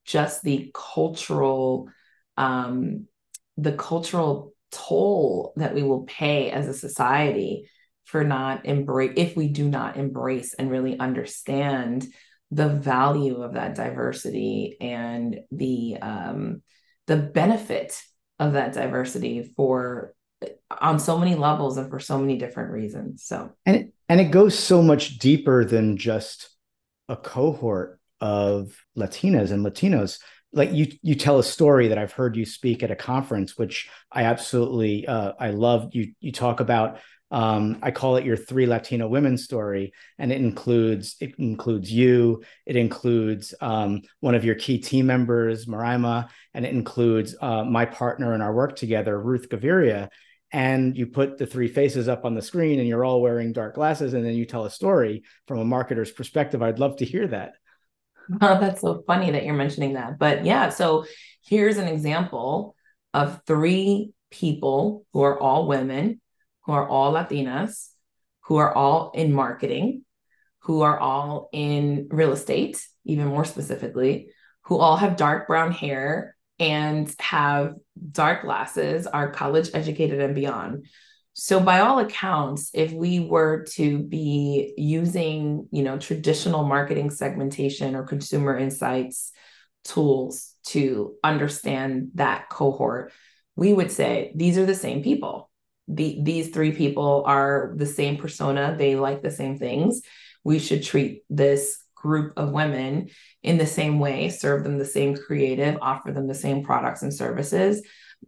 just 0.05 0.43
the 0.43 0.71
cultural 0.73 1.89
um, 2.37 3.09
the 3.57 3.73
cultural 3.73 4.55
toll 4.71 5.53
that 5.57 5.75
we 5.75 5.83
will 5.83 6.05
pay 6.05 6.51
as 6.53 6.69
a 6.69 6.73
society 6.73 7.69
for 8.05 8.23
not 8.23 8.65
embrace 8.65 9.15
if 9.17 9.37
we 9.37 9.49
do 9.49 9.69
not 9.69 9.97
embrace 9.97 10.55
and 10.55 10.71
really 10.71 10.97
understand 10.97 12.07
the 12.53 12.69
value 12.69 13.43
of 13.43 13.55
that 13.55 13.75
diversity 13.75 14.77
and 14.81 15.41
the 15.51 15.97
um, 16.01 16.63
the 17.09 17.17
benefit 17.17 18.01
of 18.39 18.53
that 18.53 18.73
diversity 18.73 19.53
for 19.57 20.15
on 20.81 20.99
so 20.99 21.19
many 21.19 21.35
levels 21.35 21.77
and 21.77 21.91
for 21.91 22.01
so 22.01 22.19
many 22.19 22.37
different 22.37 22.71
reasons 22.71 23.25
so. 23.25 23.51
And 23.67 23.77
it, 23.77 23.93
and 24.09 24.21
it 24.21 24.31
goes 24.31 24.59
so 24.59 24.83
much 24.83 25.19
deeper 25.19 25.65
than 25.65 25.97
just 25.97 26.51
a 27.09 27.17
cohort 27.17 28.01
of 28.21 28.77
latinas 28.97 29.51
and 29.51 29.65
latinos. 29.65 30.19
Like 30.53 30.73
you 30.73 30.93
you 31.03 31.15
tell 31.15 31.39
a 31.39 31.45
story 31.45 31.89
that 31.89 31.99
i've 31.99 32.13
heard 32.13 32.37
you 32.37 32.45
speak 32.45 32.83
at 32.83 32.91
a 32.91 32.97
conference 32.97 33.57
which 33.57 33.89
i 34.11 34.25
absolutely 34.25 35.07
uh, 35.07 35.33
i 35.39 35.51
love. 35.51 35.91
You 35.95 36.13
you 36.21 36.33
talk 36.33 36.61
about 36.61 36.99
um, 37.33 37.79
I 37.81 37.91
call 37.91 38.17
it 38.17 38.27
your 38.27 38.37
three 38.37 38.67
Latino 38.67 39.09
women 39.09 39.39
story, 39.39 39.95
and 40.19 40.31
it 40.31 40.37
includes 40.37 41.17
it 41.19 41.35
includes 41.39 41.91
you, 41.91 42.45
it 42.67 42.77
includes 42.77 43.55
um, 43.63 44.03
one 44.21 44.35
of 44.35 44.45
your 44.45 44.55
key 44.55 44.79
team 44.79 45.07
members, 45.07 45.65
Maraima, 45.65 46.29
and 46.53 46.67
it 46.67 46.75
includes 46.75 47.35
uh, 47.41 47.65
my 47.65 47.87
partner 47.87 48.35
in 48.35 48.43
our 48.43 48.53
work 48.53 48.77
together, 48.77 49.19
Ruth 49.19 49.49
Gaviria 49.49 50.11
and 50.53 50.97
you 50.97 51.07
put 51.07 51.39
the 51.39 51.47
three 51.47 51.69
faces 51.69 52.09
up 52.09 52.25
on 52.25 52.35
the 52.35 52.43
screen 52.43 52.79
and 52.79 52.87
you're 52.87 53.05
all 53.05 53.23
wearing 53.23 53.53
dark 53.53 53.75
glasses 53.75 54.13
and 54.13 54.25
then 54.25 54.35
you 54.35 54.45
tell 54.45 54.67
a 54.67 54.71
story 54.71 55.23
from 55.47 55.59
a 55.59 55.65
marketer's 55.65 56.11
perspective 56.11 56.63
i'd 56.63 56.79
love 56.79 56.97
to 56.97 57.05
hear 57.05 57.27
that. 57.27 57.55
That's 58.41 58.83
so 58.83 59.03
funny 59.07 59.33
that 59.33 59.45
you're 59.45 59.55
mentioning 59.55 59.95
that. 59.95 60.19
But 60.19 60.45
yeah 60.45 60.69
so 60.69 61.07
here's 61.45 61.79
an 61.79 61.89
example 61.89 62.77
of 63.15 63.41
three 63.47 64.13
people 64.31 65.05
who 65.13 65.23
are 65.23 65.39
all 65.41 65.67
women 65.67 66.21
who 66.63 66.73
are 66.73 66.89
all 66.89 67.13
latinas 67.13 67.89
who 68.43 68.57
are 68.57 68.73
all 68.73 69.13
in 69.15 69.33
marketing 69.33 70.05
who 70.61 70.83
are 70.83 70.99
all 70.99 71.49
in 71.53 72.09
real 72.11 72.33
estate 72.33 72.85
even 73.05 73.27
more 73.27 73.45
specifically 73.45 74.31
who 74.63 74.79
all 74.79 74.97
have 74.97 75.17
dark 75.17 75.47
brown 75.47 75.73
hair 75.73 76.35
and 76.63 77.13
have 77.19 77.75
dark 78.13 78.43
glasses, 78.43 79.09
are 79.09 79.33
college 79.33 79.71
educated 79.75 80.21
and 80.21 80.33
beyond. 80.33 80.87
So 81.33 81.59
by 81.59 81.81
all 81.81 81.99
accounts, 81.99 82.71
if 82.73 82.93
we 82.93 83.19
were 83.19 83.65
to 83.73 83.99
be 83.99 84.73
using, 84.77 85.67
you 85.73 85.83
know, 85.83 85.99
traditional 85.99 86.65
marketing 86.65 87.11
segmentation 87.11 87.97
or 87.97 88.05
consumer 88.05 88.57
insights 88.57 89.33
tools 89.83 90.55
to 90.67 91.17
understand 91.25 92.13
that 92.15 92.49
cohort, 92.49 93.13
we 93.57 93.73
would 93.73 93.91
say 93.91 94.33
these 94.37 94.57
are 94.57 94.67
the 94.67 94.75
same 94.77 95.03
people. 95.03 95.51
The, 95.89 96.21
these 96.23 96.51
three 96.51 96.71
people 96.71 97.25
are 97.27 97.73
the 97.75 97.87
same 97.87 98.19
persona, 98.19 98.77
they 98.79 98.95
like 98.95 99.21
the 99.21 99.33
same 99.33 99.59
things. 99.59 100.03
We 100.45 100.61
should 100.61 100.85
treat 100.85 101.25
this 101.29 101.82
group 102.03 102.35
of 102.37 102.51
women 102.51 103.09
in 103.43 103.59
the 103.59 103.67
same 103.67 104.01
way, 104.01 104.29
serve 104.29 104.65
them 104.65 104.79
the 104.79 104.85
same 104.85 105.17
creative, 105.17 105.79
offer 105.81 106.11
them 106.11 106.27
the 106.27 106.35
same 106.35 106.65
products 106.65 107.03
and 107.03 107.15
services. 107.15 107.83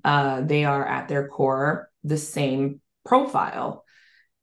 Uh, 0.05 0.41
they 0.43 0.65
are 0.65 0.87
at 0.87 1.09
their 1.09 1.29
core 1.29 1.91
the 2.05 2.17
same 2.17 2.81
profile. 3.05 3.85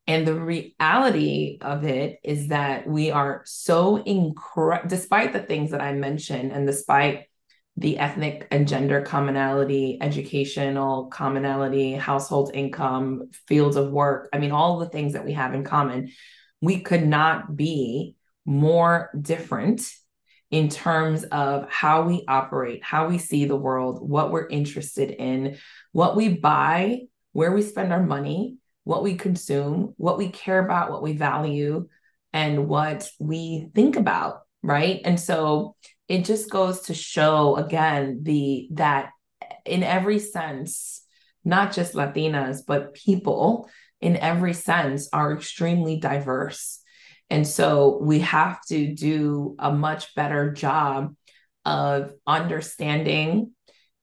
And 0.08 0.28
the 0.28 0.36
reality 0.36 1.60
of 1.62 1.86
it 1.86 2.20
is 2.24 2.50
that 2.50 2.88
we 2.88 3.12
are 3.12 3.44
so 3.46 3.98
incredible, 3.98 4.90
despite 4.90 5.32
the 5.32 5.40
things 5.40 5.72
that 5.72 5.82
I 5.82 5.94
mentioned, 5.94 6.52
and 6.52 6.68
despite 6.68 7.28
the 7.78 7.98
ethnic 7.98 8.48
and 8.52 8.68
gender 8.68 9.02
commonality, 9.02 9.98
educational 10.02 11.06
commonality, 11.06 11.94
household 11.94 12.52
income, 12.54 13.30
fields 13.48 13.78
of 13.78 13.92
work. 13.92 14.28
I 14.34 14.40
mean, 14.40 14.52
all 14.52 14.80
the 14.80 14.90
things 14.90 15.14
that 15.14 15.24
we 15.24 15.34
have 15.34 15.54
in 15.54 15.64
common. 15.64 16.12
We 16.60 16.82
could 16.82 17.08
not 17.08 17.56
be 17.56 18.16
more 18.46 19.10
different 19.20 19.82
in 20.50 20.68
terms 20.68 21.24
of 21.24 21.70
how 21.70 22.04
we 22.04 22.26
operate, 22.28 22.84
how 22.84 23.08
we 23.08 23.18
see 23.18 23.46
the 23.46 23.56
world, 23.56 24.08
what 24.08 24.32
we're 24.32 24.48
interested 24.48 25.10
in, 25.10 25.58
what 25.94 26.16
we 26.16 26.30
buy, 26.30 27.02
where 27.32 27.54
we 27.54 27.62
spend 27.62 27.94
our 27.94 28.04
money, 28.04 28.58
what 28.84 29.04
we 29.04 29.16
consume, 29.16 29.94
what 29.98 30.18
we 30.18 30.28
care 30.28 30.60
about, 30.60 30.92
what 30.92 31.02
we 31.02 31.14
value, 31.14 31.88
and 32.34 32.68
what 32.68 33.10
we 33.20 33.70
think 33.74 33.96
about, 33.96 34.42
right? 34.62 35.02
And 35.06 35.20
so 35.20 35.76
it 36.08 36.26
just 36.26 36.50
goes 36.50 36.82
to 36.82 36.94
show 36.94 37.56
again 37.56 38.20
the 38.24 38.68
that 38.74 39.12
in 39.66 39.84
every 39.84 40.20
sense, 40.20 41.06
not 41.46 41.72
just 41.72 41.94
Latinas, 41.94 42.62
but 42.66 42.94
people 42.94 43.70
in 44.02 44.18
every 44.18 44.54
sense 44.54 45.08
are 45.14 45.34
extremely 45.34 45.98
diverse 45.98 46.81
and 47.32 47.48
so 47.48 47.98
we 48.02 48.20
have 48.20 48.60
to 48.66 48.94
do 48.94 49.56
a 49.58 49.72
much 49.72 50.14
better 50.16 50.52
job 50.52 51.16
of 51.64 52.12
understanding 52.28 53.52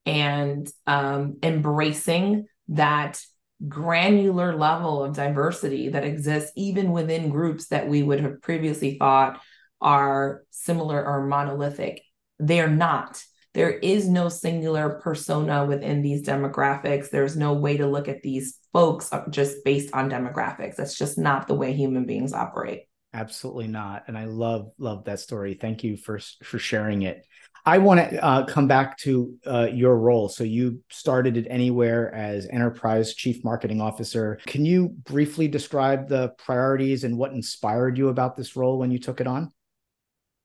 and 0.07 0.67
um, 0.87 1.37
embracing 1.43 2.47
that 2.69 3.23
granular 3.69 4.57
level 4.57 5.05
of 5.05 5.15
diversity 5.15 5.91
that 5.91 6.05
exists 6.05 6.53
even 6.57 6.91
within 6.91 7.29
groups 7.29 7.69
that 7.69 7.87
we 7.87 8.03
would 8.03 8.21
have 8.21 8.41
previously 8.41 8.97
thought 8.99 9.43
are 9.79 10.43
similar 10.51 11.05
or 11.05 11.27
monolithic. 11.27 12.03
They're 12.39 12.71
not. 12.71 13.23
there 13.53 13.73
is 13.73 14.09
no 14.09 14.31
singular 14.31 15.01
persona 15.03 15.67
within 15.67 16.01
these 16.01 16.27
demographics. 16.27 17.11
There's 17.11 17.37
no 17.37 17.53
way 17.53 17.77
to 17.77 17.87
look 17.87 18.09
at 18.09 18.23
these 18.23 18.59
folks 18.73 19.11
just 19.31 19.65
based 19.65 19.93
on 19.93 20.09
demographics. 20.11 20.77
That's 20.77 20.97
just 20.97 21.19
not 21.19 21.47
the 21.47 21.55
way 21.55 21.75
human 21.75 22.07
beings 22.07 22.33
operate. 22.33 22.88
Absolutely 23.15 23.69
not. 23.69 24.05
And 24.07 24.19
I 24.19 24.27
love 24.27 24.73
love 24.79 25.05
that 25.05 25.21
story. 25.21 25.55
Thank 25.55 25.83
you 25.83 25.97
for 25.97 26.21
for 26.43 26.59
sharing 26.59 27.03
it. 27.03 27.27
I 27.65 27.79
want 27.79 28.01
to 28.01 28.25
uh, 28.25 28.47
come 28.47 28.67
back 28.67 28.97
to 28.99 29.35
uh, 29.47 29.69
your 29.73 29.99
role. 29.99 30.29
So 30.29 30.45
you 30.45 30.83
started 30.91 31.37
at 31.37 31.47
Anywhere 31.51 32.15
as 32.15 32.47
enterprise 32.47 33.15
chief 33.15 33.45
marketing 33.45 33.81
officer. 33.81 34.39
Can 34.47 34.65
you 34.65 34.89
briefly 34.89 35.49
describe 35.49 36.09
the 36.09 36.31
priorities 36.39 37.05
and 37.05 37.19
what 37.19 37.33
inspired 37.33 37.99
you 37.99 38.09
about 38.09 38.37
this 38.37 38.57
role 38.57 38.79
when 38.79 38.91
you 38.91 38.99
took 38.99 39.21
it 39.21 39.27
on? 39.27 39.51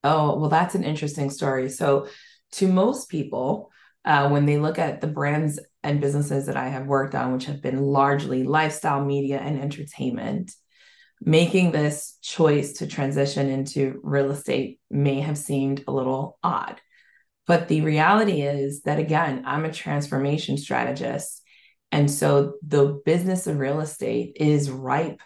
Oh, 0.04 0.38
well, 0.38 0.50
that's 0.50 0.76
an 0.76 0.84
interesting 0.84 1.30
story. 1.30 1.70
So, 1.70 2.08
to 2.54 2.68
most 2.68 3.10
people, 3.10 3.72
uh, 4.04 4.30
when 4.30 4.46
they 4.46 4.58
look 4.58 4.78
at 4.78 5.00
the 5.00 5.08
brands 5.08 5.60
and 5.82 6.02
businesses 6.02 6.48
that 6.48 6.58
I 6.58 6.68
have 6.68 6.88
worked 6.88 7.16
on, 7.16 7.32
which 7.32 7.46
have 7.46 7.62
been 7.62 7.82
largely 7.82 8.44
lifestyle, 8.44 9.04
media, 9.04 9.40
and 9.40 9.62
entertainment, 9.62 10.52
making 11.26 11.72
this 11.72 12.18
choice 12.22 12.74
to 12.74 12.88
transition 12.88 13.50
into 13.50 14.00
real 14.04 14.32
estate 14.32 14.80
may 14.90 15.22
have 15.22 15.38
seemed 15.38 15.84
a 15.88 15.92
little 15.92 16.38
odd. 16.44 16.82
But 17.46 17.68
the 17.68 17.82
reality 17.82 18.42
is 18.42 18.82
that, 18.84 19.00
again, 19.00 19.44
I'm 19.46 19.66
a 19.66 19.72
transformation 19.72 20.58
strategist. 20.58 21.42
And 21.92 22.10
so 22.10 22.54
the 22.66 23.02
business 23.06 23.48
of 23.48 23.60
real 23.60 23.80
estate 23.82 24.38
is 24.40 24.72
ripe 24.72 25.22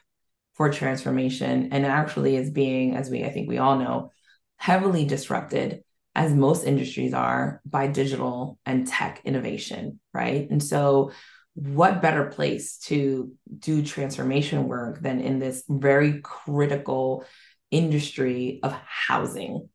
for 0.55 0.71
transformation 0.71 1.69
and 1.71 1.85
actually 1.85 2.35
is 2.35 2.49
being, 2.49 2.95
as 2.95 3.09
we, 3.09 3.23
I 3.23 3.31
think 3.31 3.47
we 3.47 3.59
all 3.59 3.77
know, 3.77 4.11
heavily 4.57 5.05
disrupted 5.05 5.83
as 6.15 6.33
most 6.33 6.65
industries 6.65 7.13
are 7.13 7.61
by 7.63 7.87
digital 7.87 8.57
and 8.65 8.87
tech 8.87 9.21
innovation, 9.23 9.99
right? 10.13 10.49
And 10.49 10.63
so, 10.63 11.11
what 11.57 12.03
better 12.03 12.25
place 12.25 12.77
to 12.77 13.31
do 13.57 13.81
transformation 13.81 14.67
work 14.67 15.01
than 15.01 15.19
in 15.19 15.39
this 15.39 15.63
very 15.67 16.21
critical 16.21 17.25
industry 17.71 18.59
of 18.61 18.73
housing? 18.85 19.67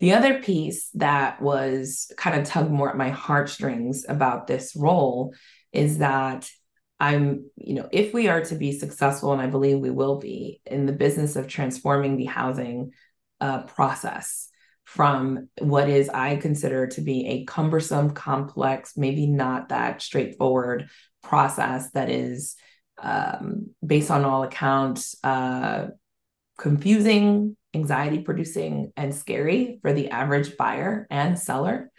The 0.00 0.14
other 0.14 0.42
piece 0.42 0.90
that 0.94 1.40
was 1.40 2.10
kind 2.16 2.40
of 2.40 2.44
tugged 2.44 2.72
more 2.72 2.90
at 2.90 2.96
my 2.96 3.10
heartstrings 3.10 4.04
about 4.08 4.48
this 4.48 4.74
role 4.74 5.34
is 5.72 5.98
that 5.98 6.50
I'm, 6.98 7.48
you 7.56 7.74
know, 7.74 7.88
if 7.92 8.12
we 8.12 8.26
are 8.26 8.42
to 8.46 8.56
be 8.56 8.72
successful, 8.72 9.32
and 9.32 9.40
I 9.40 9.46
believe 9.46 9.78
we 9.78 9.90
will 9.90 10.18
be 10.18 10.60
in 10.66 10.84
the 10.84 10.92
business 10.92 11.36
of 11.36 11.46
transforming 11.46 12.16
the 12.16 12.24
housing 12.24 12.90
uh, 13.40 13.62
process 13.62 14.48
from 14.84 15.48
what 15.58 15.88
is 15.88 16.08
I 16.08 16.36
consider 16.36 16.86
to 16.88 17.00
be 17.00 17.26
a 17.26 17.44
cumbersome, 17.44 18.10
complex, 18.10 18.96
maybe 18.96 19.26
not 19.26 19.70
that 19.70 20.02
straightforward 20.02 20.88
process 21.22 21.90
that 21.92 22.10
is, 22.10 22.56
um, 23.02 23.70
based 23.84 24.10
on 24.10 24.24
all 24.24 24.42
accounts, 24.42 25.16
uh, 25.24 25.88
confusing, 26.58 27.56
anxiety 27.74 28.20
producing, 28.20 28.92
and 28.96 29.14
scary 29.14 29.78
for 29.82 29.92
the 29.92 30.10
average 30.10 30.56
buyer 30.56 31.06
and 31.10 31.38
seller. 31.38 31.90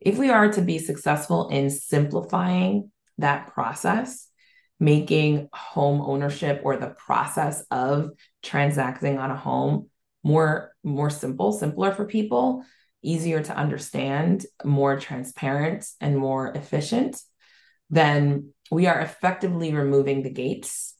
If 0.00 0.18
we 0.18 0.30
are 0.30 0.52
to 0.52 0.60
be 0.60 0.78
successful 0.78 1.48
in 1.48 1.70
simplifying 1.70 2.92
that 3.18 3.48
process, 3.48 4.28
making 4.78 5.48
home 5.52 6.02
ownership 6.02 6.60
or 6.62 6.76
the 6.76 6.94
process 7.06 7.64
of 7.70 8.10
transacting 8.42 9.18
on 9.18 9.30
a 9.30 9.36
home 9.36 9.88
more 10.26 10.72
more 10.82 11.10
simple 11.10 11.52
simpler 11.52 11.92
for 11.92 12.04
people 12.04 12.64
easier 13.02 13.42
to 13.42 13.56
understand 13.56 14.44
more 14.64 14.98
transparent 14.98 15.86
and 16.00 16.16
more 16.16 16.44
efficient 16.54 17.20
then 17.88 18.52
we 18.70 18.86
are 18.86 19.00
effectively 19.00 19.72
removing 19.72 20.22
the 20.22 20.30
gates 20.44 20.94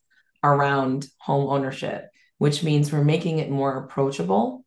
around 0.44 1.06
home 1.18 1.48
ownership 1.48 2.08
which 2.38 2.62
means 2.62 2.92
we're 2.92 3.02
making 3.02 3.38
it 3.38 3.50
more 3.50 3.84
approachable 3.84 4.64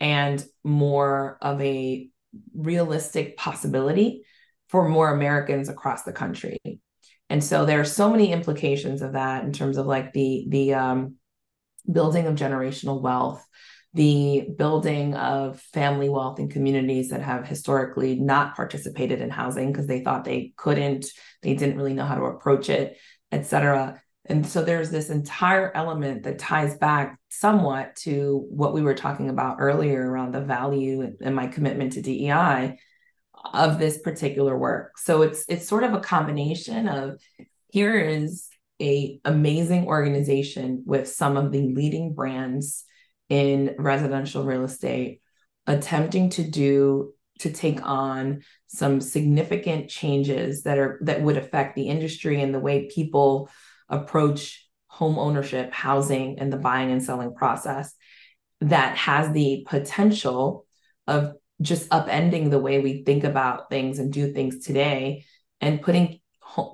and 0.00 0.44
more 0.64 1.38
of 1.40 1.60
a 1.60 2.08
realistic 2.54 3.36
possibility 3.36 4.24
for 4.68 4.88
more 4.88 5.10
Americans 5.10 5.68
across 5.68 6.02
the 6.02 6.12
country. 6.12 6.58
And 7.28 7.42
so 7.42 7.64
there 7.64 7.80
are 7.80 7.84
so 7.84 8.10
many 8.10 8.32
implications 8.32 9.02
of 9.02 9.12
that 9.12 9.44
in 9.44 9.52
terms 9.52 9.78
of 9.78 9.86
like 9.86 10.12
the 10.12 10.46
the 10.48 10.74
um, 10.74 11.16
building 11.90 12.26
of 12.26 12.34
generational 12.36 13.00
wealth, 13.00 13.44
the 13.96 14.46
building 14.58 15.14
of 15.14 15.58
family 15.58 16.10
wealth 16.10 16.38
in 16.38 16.50
communities 16.50 17.08
that 17.08 17.22
have 17.22 17.46
historically 17.46 18.14
not 18.20 18.54
participated 18.54 19.22
in 19.22 19.30
housing 19.30 19.72
because 19.72 19.86
they 19.86 20.00
thought 20.00 20.24
they 20.24 20.52
couldn't, 20.56 21.06
they 21.40 21.54
didn't 21.54 21.78
really 21.78 21.94
know 21.94 22.04
how 22.04 22.16
to 22.16 22.24
approach 22.24 22.68
it, 22.68 22.98
et 23.32 23.46
cetera. 23.46 24.00
And 24.26 24.46
so 24.46 24.62
there's 24.62 24.90
this 24.90 25.08
entire 25.08 25.74
element 25.74 26.24
that 26.24 26.38
ties 26.38 26.76
back 26.76 27.18
somewhat 27.30 27.96
to 28.00 28.46
what 28.50 28.74
we 28.74 28.82
were 28.82 28.94
talking 28.94 29.30
about 29.30 29.56
earlier 29.60 30.06
around 30.06 30.32
the 30.32 30.42
value 30.42 31.16
and 31.22 31.34
my 31.34 31.46
commitment 31.46 31.94
to 31.94 32.02
DEI 32.02 32.76
of 33.54 33.78
this 33.78 33.96
particular 33.96 34.58
work. 34.58 34.98
So 34.98 35.22
it's 35.22 35.46
it's 35.48 35.66
sort 35.66 35.84
of 35.84 35.94
a 35.94 36.00
combination 36.00 36.86
of 36.86 37.18
here 37.72 37.98
is 37.98 38.48
a 38.78 39.20
amazing 39.24 39.86
organization 39.86 40.82
with 40.84 41.08
some 41.08 41.38
of 41.38 41.50
the 41.50 41.62
leading 41.62 42.12
brands 42.12 42.84
in 43.28 43.74
residential 43.78 44.44
real 44.44 44.64
estate 44.64 45.20
attempting 45.66 46.30
to 46.30 46.42
do 46.42 47.12
to 47.38 47.52
take 47.52 47.84
on 47.84 48.42
some 48.66 49.00
significant 49.00 49.90
changes 49.90 50.62
that 50.62 50.78
are 50.78 50.98
that 51.02 51.22
would 51.22 51.36
affect 51.36 51.74
the 51.74 51.88
industry 51.88 52.40
and 52.40 52.54
the 52.54 52.60
way 52.60 52.88
people 52.92 53.50
approach 53.88 54.66
home 54.86 55.18
ownership 55.18 55.72
housing 55.72 56.38
and 56.38 56.52
the 56.52 56.56
buying 56.56 56.90
and 56.90 57.02
selling 57.02 57.34
process 57.34 57.94
that 58.60 58.96
has 58.96 59.30
the 59.32 59.66
potential 59.68 60.64
of 61.06 61.34
just 61.60 61.88
upending 61.90 62.50
the 62.50 62.58
way 62.58 62.80
we 62.80 63.02
think 63.04 63.24
about 63.24 63.68
things 63.70 63.98
and 63.98 64.12
do 64.12 64.32
things 64.32 64.64
today 64.64 65.24
and 65.60 65.82
putting 65.82 66.20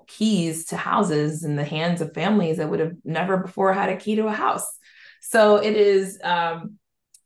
keys 0.06 0.66
to 0.66 0.76
houses 0.76 1.44
in 1.44 1.56
the 1.56 1.64
hands 1.64 2.00
of 2.00 2.14
families 2.14 2.58
that 2.58 2.70
would 2.70 2.78
have 2.78 2.92
never 3.04 3.38
before 3.38 3.72
had 3.72 3.88
a 3.88 3.96
key 3.96 4.14
to 4.16 4.26
a 4.26 4.32
house 4.32 4.78
so 5.22 5.56
it 5.56 5.76
is 5.76 6.18
um, 6.22 6.78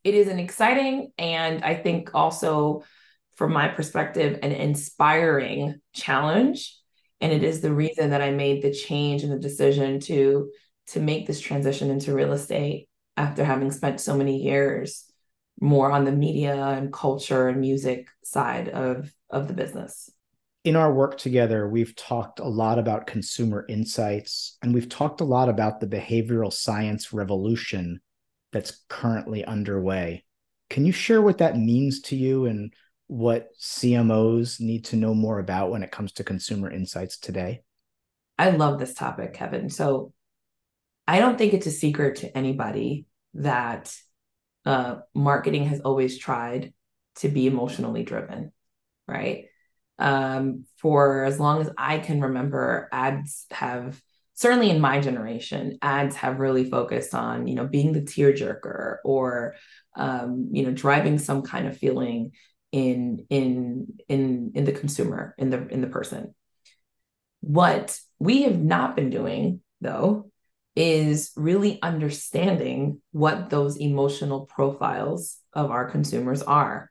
it 0.05 0.15
is 0.15 0.29
an 0.29 0.39
exciting 0.39 1.11
and 1.19 1.65
I 1.65 1.75
think 1.75 2.11
also 2.15 2.85
from 3.35 3.53
my 3.53 3.69
perspective 3.69 4.39
an 4.43 4.53
inspiring 4.53 5.81
challenge. 5.95 6.79
And 7.21 7.33
it 7.33 7.43
is 7.43 7.61
the 7.61 7.73
reason 7.73 8.11
that 8.11 8.23
I 8.23 8.31
made 8.31 8.63
the 8.63 8.73
change 8.73 9.23
and 9.23 9.33
the 9.33 9.39
decision 9.39 10.01
to 10.01 10.51
to 10.89 11.01
make 11.01 11.27
this 11.27 11.41
transition 11.41 11.91
into 11.91 12.15
real 12.15 12.33
estate 12.33 12.89
after 13.17 13.45
having 13.45 13.73
spent 13.73 14.01
so 14.01 14.17
many 14.17 14.43
years 14.43 15.11
more 15.59 15.91
on 15.91 16.05
the 16.05 16.13
media 16.13 16.55
and 16.55 16.93
culture 16.93 17.49
and 17.49 17.61
music 17.61 18.09
side 18.23 18.69
of 18.69 19.11
of 19.31 19.49
the 19.49 19.55
business 19.55 20.11
in 20.67 20.75
our 20.75 20.93
work 20.93 21.17
together, 21.17 21.69
we've 21.69 21.95
talked 21.95 22.41
a 22.41 22.49
lot 22.49 22.77
about 22.77 23.07
consumer 23.07 23.65
insights 23.69 24.59
and 24.63 24.75
we've 24.75 24.89
talked 24.89 25.21
a 25.21 25.25
lot 25.25 25.49
about 25.49 25.79
the 25.79 25.87
behavioral 25.87 26.53
science 26.53 27.13
revolution 27.13 28.01
that's 28.53 28.83
currently 28.89 29.45
underway. 29.45 30.25
Can 30.69 30.85
you 30.85 30.91
share 30.91 31.23
what 31.23 31.39
that 31.39 31.57
means 31.57 32.01
to 32.03 32.17
you 32.17 32.47
and 32.47 32.75
what 33.07 33.51
CMOs 33.61 34.61
need 34.61 34.87
to 34.87 34.97
know 34.97 35.15
more 35.15 35.39
about 35.39 35.71
when 35.71 35.85
it 35.85 35.93
comes 35.93 36.11
to 36.15 36.25
consumer 36.25 36.69
insights 36.69 37.17
today? 37.17 37.63
I 38.37 38.51
love 38.51 38.81
this 38.81 38.93
topic, 38.93 39.35
Kevin. 39.35 39.71
So 39.71 40.13
I 41.07 41.21
don't 41.21 41.39
think 41.39 41.55
it's 41.55 41.69
a 41.69 41.71
secret 41.71 42.17
to 42.17 42.37
anybody 42.37 43.07
that 43.35 43.97
uh, 44.65 44.97
marketing 45.15 45.67
has 45.67 45.79
always 45.79 46.19
tried 46.19 46.75
to 47.19 47.29
be 47.29 47.47
emotionally 47.47 48.03
driven, 48.03 48.51
right? 49.07 49.45
Um, 49.99 50.65
for 50.77 51.25
as 51.25 51.41
long 51.41 51.61
as 51.61 51.71
I 51.77 51.99
can 51.99 52.21
remember, 52.21 52.89
ads 52.93 53.47
have 53.51 54.01
certainly 54.35 54.71
in 54.71 54.81
my 54.81 55.01
generation, 55.01 55.79
ads 55.83 56.17
have 56.17 56.39
really 56.39 56.69
focused 56.69 57.15
on 57.15 57.47
you 57.47 57.55
know 57.55 57.67
being 57.67 57.93
the 57.93 58.03
tearjerker 58.03 58.99
or 59.05 59.55
um, 59.97 60.49
you 60.53 60.63
know 60.63 60.73
driving 60.73 61.19
some 61.19 61.43
kind 61.43 61.67
of 61.67 61.77
feeling 61.77 62.33
in 62.73 63.27
in 63.31 63.87
in 64.09 64.53
in 64.55 64.65
the 64.65 64.73
consumer 64.73 65.35
in 65.39 65.51
the 65.51 65.67
in 65.69 65.81
the 65.81 65.87
person. 65.89 66.35
What 67.41 67.99
we 68.19 68.43
have 68.43 68.59
not 68.59 68.97
been 68.97 69.11
doing 69.11 69.61
though 69.81 70.31
is 70.75 71.33
really 71.37 71.81
understanding 71.81 73.01
what 73.13 73.49
those 73.49 73.79
emotional 73.79 74.45
profiles 74.45 75.39
of 75.55 75.71
our 75.71 75.91
consumers 75.91 76.43
are. 76.43 76.91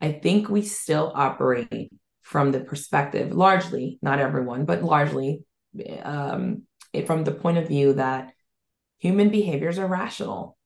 I 0.00 0.12
think 0.12 0.50
we 0.50 0.60
still 0.60 1.10
operate 1.14 1.90
from 2.24 2.52
the 2.52 2.60
perspective, 2.60 3.32
largely, 3.32 3.98
not 4.00 4.18
everyone, 4.18 4.64
but 4.64 4.82
largely, 4.82 5.44
um, 6.02 6.62
it, 6.92 7.06
from 7.06 7.22
the 7.22 7.32
point 7.32 7.58
of 7.58 7.68
view 7.68 7.92
that 7.92 8.32
human 8.98 9.28
behaviors 9.28 9.78
are 9.78 9.86
rational. 9.86 10.56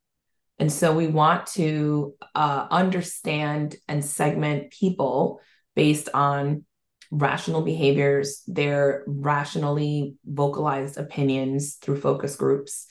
And 0.60 0.72
so 0.72 0.94
we 0.94 1.08
want 1.08 1.46
to 1.48 2.14
uh, 2.34 2.68
understand 2.70 3.76
and 3.88 4.04
segment 4.04 4.70
people 4.70 5.40
based 5.74 6.08
on 6.14 6.64
rational 7.10 7.62
behaviors, 7.62 8.42
their 8.46 9.02
rationally 9.06 10.14
vocalized 10.24 10.96
opinions 10.96 11.74
through 11.74 12.00
focus 12.00 12.36
groups, 12.36 12.86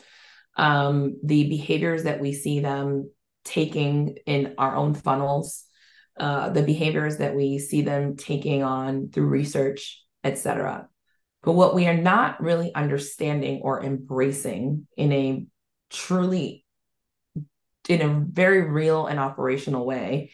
um, 0.57 1.17
the 1.23 1.47
behaviors 1.47 2.03
that 2.03 2.19
we 2.19 2.33
see 2.33 2.59
them 2.59 3.09
taking 3.45 4.17
in 4.25 4.55
our 4.57 4.75
own 4.75 4.93
funnels, 4.93 5.63
uh, 6.19 6.49
the 6.49 6.63
behaviors 6.63 7.17
that 7.17 7.35
we 7.35 7.59
see 7.59 7.81
them 7.81 8.15
taking 8.15 8.63
on 8.63 9.09
through 9.09 9.27
research, 9.27 10.03
etc. 10.23 10.87
But 11.43 11.53
what 11.53 11.75
we 11.75 11.87
are 11.87 11.97
not 11.97 12.41
really 12.41 12.73
understanding 12.73 13.61
or 13.61 13.83
embracing 13.83 14.87
in 14.97 15.11
a 15.11 15.45
truly, 15.89 16.65
in 17.87 18.01
a 18.01 18.25
very 18.29 18.69
real 18.69 19.07
and 19.07 19.19
operational 19.19 19.85
way, 19.85 20.31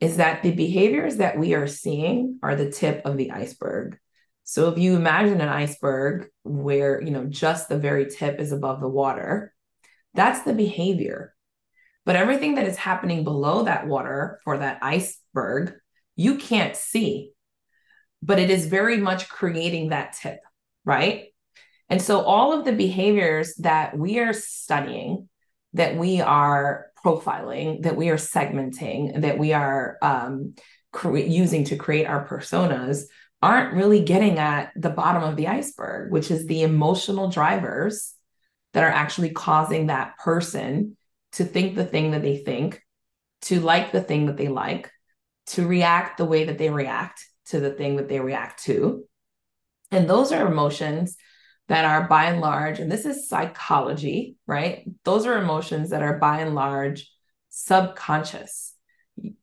is 0.00 0.18
that 0.18 0.42
the 0.42 0.52
behaviors 0.52 1.16
that 1.16 1.38
we 1.38 1.54
are 1.54 1.66
seeing 1.66 2.38
are 2.42 2.54
the 2.54 2.70
tip 2.70 3.02
of 3.04 3.16
the 3.16 3.30
iceberg. 3.30 3.98
So 4.44 4.68
if 4.68 4.78
you 4.78 4.94
imagine 4.94 5.40
an 5.40 5.48
iceberg 5.48 6.28
where, 6.44 7.02
you 7.02 7.10
know, 7.10 7.24
just 7.24 7.68
the 7.68 7.78
very 7.78 8.06
tip 8.06 8.38
is 8.38 8.52
above 8.52 8.80
the 8.80 8.88
water, 8.88 9.52
that's 10.14 10.42
the 10.42 10.54
behavior. 10.54 11.34
But 12.06 12.16
everything 12.16 12.54
that 12.54 12.68
is 12.68 12.76
happening 12.76 13.24
below 13.24 13.64
that 13.64 13.86
water 13.86 14.40
for 14.44 14.56
that 14.56 14.78
iceberg, 14.80 15.74
you 16.14 16.36
can't 16.36 16.76
see. 16.76 17.32
But 18.22 18.38
it 18.38 18.48
is 18.48 18.66
very 18.66 18.96
much 18.96 19.28
creating 19.28 19.90
that 19.90 20.14
tip, 20.14 20.38
right? 20.84 21.26
And 21.90 22.00
so 22.00 22.20
all 22.20 22.52
of 22.52 22.64
the 22.64 22.72
behaviors 22.72 23.54
that 23.56 23.98
we 23.98 24.20
are 24.20 24.32
studying, 24.32 25.28
that 25.74 25.96
we 25.96 26.20
are 26.20 26.86
profiling, 27.04 27.82
that 27.82 27.96
we 27.96 28.08
are 28.08 28.16
segmenting, 28.16 29.22
that 29.22 29.38
we 29.38 29.52
are 29.52 29.98
um, 30.00 30.54
cre- 30.92 31.18
using 31.18 31.64
to 31.64 31.76
create 31.76 32.06
our 32.06 32.26
personas 32.26 33.02
aren't 33.42 33.74
really 33.74 34.02
getting 34.02 34.38
at 34.38 34.72
the 34.76 34.90
bottom 34.90 35.22
of 35.22 35.36
the 35.36 35.48
iceberg, 35.48 36.10
which 36.10 36.30
is 36.30 36.46
the 36.46 36.62
emotional 36.62 37.30
drivers 37.30 38.14
that 38.72 38.82
are 38.82 38.90
actually 38.90 39.30
causing 39.30 39.86
that 39.86 40.16
person 40.18 40.95
to 41.36 41.44
think 41.44 41.74
the 41.74 41.84
thing 41.84 42.12
that 42.12 42.22
they 42.22 42.38
think, 42.38 42.82
to 43.42 43.60
like 43.60 43.92
the 43.92 44.02
thing 44.02 44.26
that 44.26 44.36
they 44.36 44.48
like, 44.48 44.90
to 45.46 45.66
react 45.66 46.18
the 46.18 46.24
way 46.24 46.44
that 46.44 46.58
they 46.58 46.70
react 46.70 47.24
to 47.46 47.60
the 47.60 47.70
thing 47.70 47.96
that 47.96 48.08
they 48.08 48.20
react 48.20 48.64
to. 48.64 49.04
And 49.90 50.08
those 50.08 50.32
are 50.32 50.46
emotions 50.46 51.16
that 51.68 51.84
are 51.84 52.08
by 52.08 52.26
and 52.26 52.40
large, 52.40 52.78
and 52.78 52.90
this 52.90 53.04
is 53.04 53.28
psychology, 53.28 54.36
right? 54.46 54.84
Those 55.04 55.26
are 55.26 55.36
emotions 55.36 55.90
that 55.90 56.02
are 56.02 56.18
by 56.18 56.40
and 56.40 56.54
large 56.54 57.10
subconscious. 57.50 58.74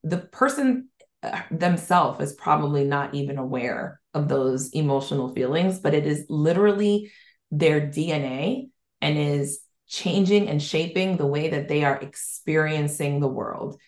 The 0.03 0.17
person 0.17 0.89
uh, 1.21 1.41
themselves 1.51 2.21
is 2.21 2.33
probably 2.33 2.85
not 2.85 3.13
even 3.13 3.37
aware 3.37 3.99
of 4.13 4.27
those 4.27 4.69
emotional 4.71 5.33
feelings, 5.33 5.79
but 5.79 5.93
it 5.93 6.05
is 6.05 6.25
literally 6.29 7.11
their 7.51 7.81
DNA 7.81 8.69
and 9.01 9.17
is 9.17 9.59
changing 9.93 10.49
and 10.49 10.61
shaping 10.61 11.17
the 11.17 11.27
way 11.27 11.49
that 11.49 11.67
they 11.67 11.83
are 11.83 11.97
experiencing 11.97 13.19
the 13.19 13.27
world 13.27 13.79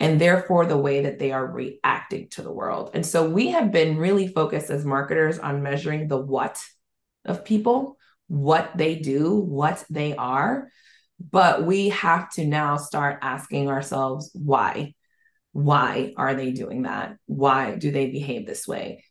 and 0.00 0.20
therefore 0.20 0.66
the 0.66 0.76
way 0.76 1.02
that 1.02 1.20
they 1.20 1.30
are 1.30 1.46
reacting 1.46 2.28
to 2.30 2.42
the 2.42 2.52
world. 2.52 2.90
And 2.94 3.06
so 3.06 3.30
we 3.30 3.52
have 3.52 3.70
been 3.70 3.96
really 3.96 4.26
focused 4.26 4.70
as 4.70 4.84
marketers 4.84 5.38
on 5.38 5.62
measuring 5.62 6.08
the 6.08 6.18
what 6.18 6.60
of 7.24 7.44
people, 7.44 7.96
what 8.26 8.72
they 8.74 8.96
do, 8.96 9.36
what 9.36 9.84
they 9.88 10.16
are. 10.16 10.68
But 11.30 11.64
we 11.64 11.90
have 11.90 12.28
to 12.32 12.44
now 12.44 12.76
start 12.76 13.20
asking 13.22 13.68
ourselves 13.68 14.32
why. 14.34 14.94
Why 15.52 16.12
are 16.16 16.34
they 16.34 16.50
doing 16.50 16.82
that? 16.82 17.16
Why 17.26 17.76
do 17.76 17.92
they 17.92 18.10
behave 18.10 18.46
this 18.46 18.66
way? 18.66 19.04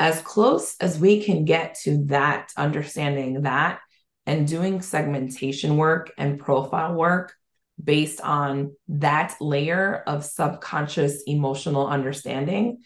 As 0.00 0.20
close 0.22 0.74
as 0.80 0.98
we 0.98 1.22
can 1.22 1.44
get 1.44 1.76
to 1.84 2.06
that, 2.06 2.50
understanding 2.56 3.42
that, 3.42 3.78
and 4.26 4.48
doing 4.48 4.80
segmentation 4.82 5.76
work 5.76 6.12
and 6.16 6.38
profile 6.38 6.94
work 6.94 7.34
based 7.82 8.20
on 8.20 8.74
that 8.88 9.34
layer 9.40 10.02
of 10.06 10.24
subconscious 10.24 11.22
emotional 11.26 11.86
understanding, 11.86 12.78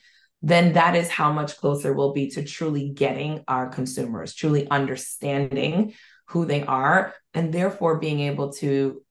then 0.42 0.72
that 0.72 0.96
is 0.96 1.08
how 1.08 1.32
much 1.32 1.56
closer 1.58 1.92
we'll 1.92 2.12
be 2.12 2.30
to 2.30 2.42
truly 2.42 2.90
getting 2.90 3.44
our 3.46 3.68
consumers, 3.68 4.34
truly 4.34 4.68
understanding 4.70 5.94
who 6.28 6.44
they 6.44 6.62
are, 6.62 7.14
and 7.34 7.52
therefore 7.52 7.98
being 7.98 8.20
able 8.20 8.52
to 8.52 9.02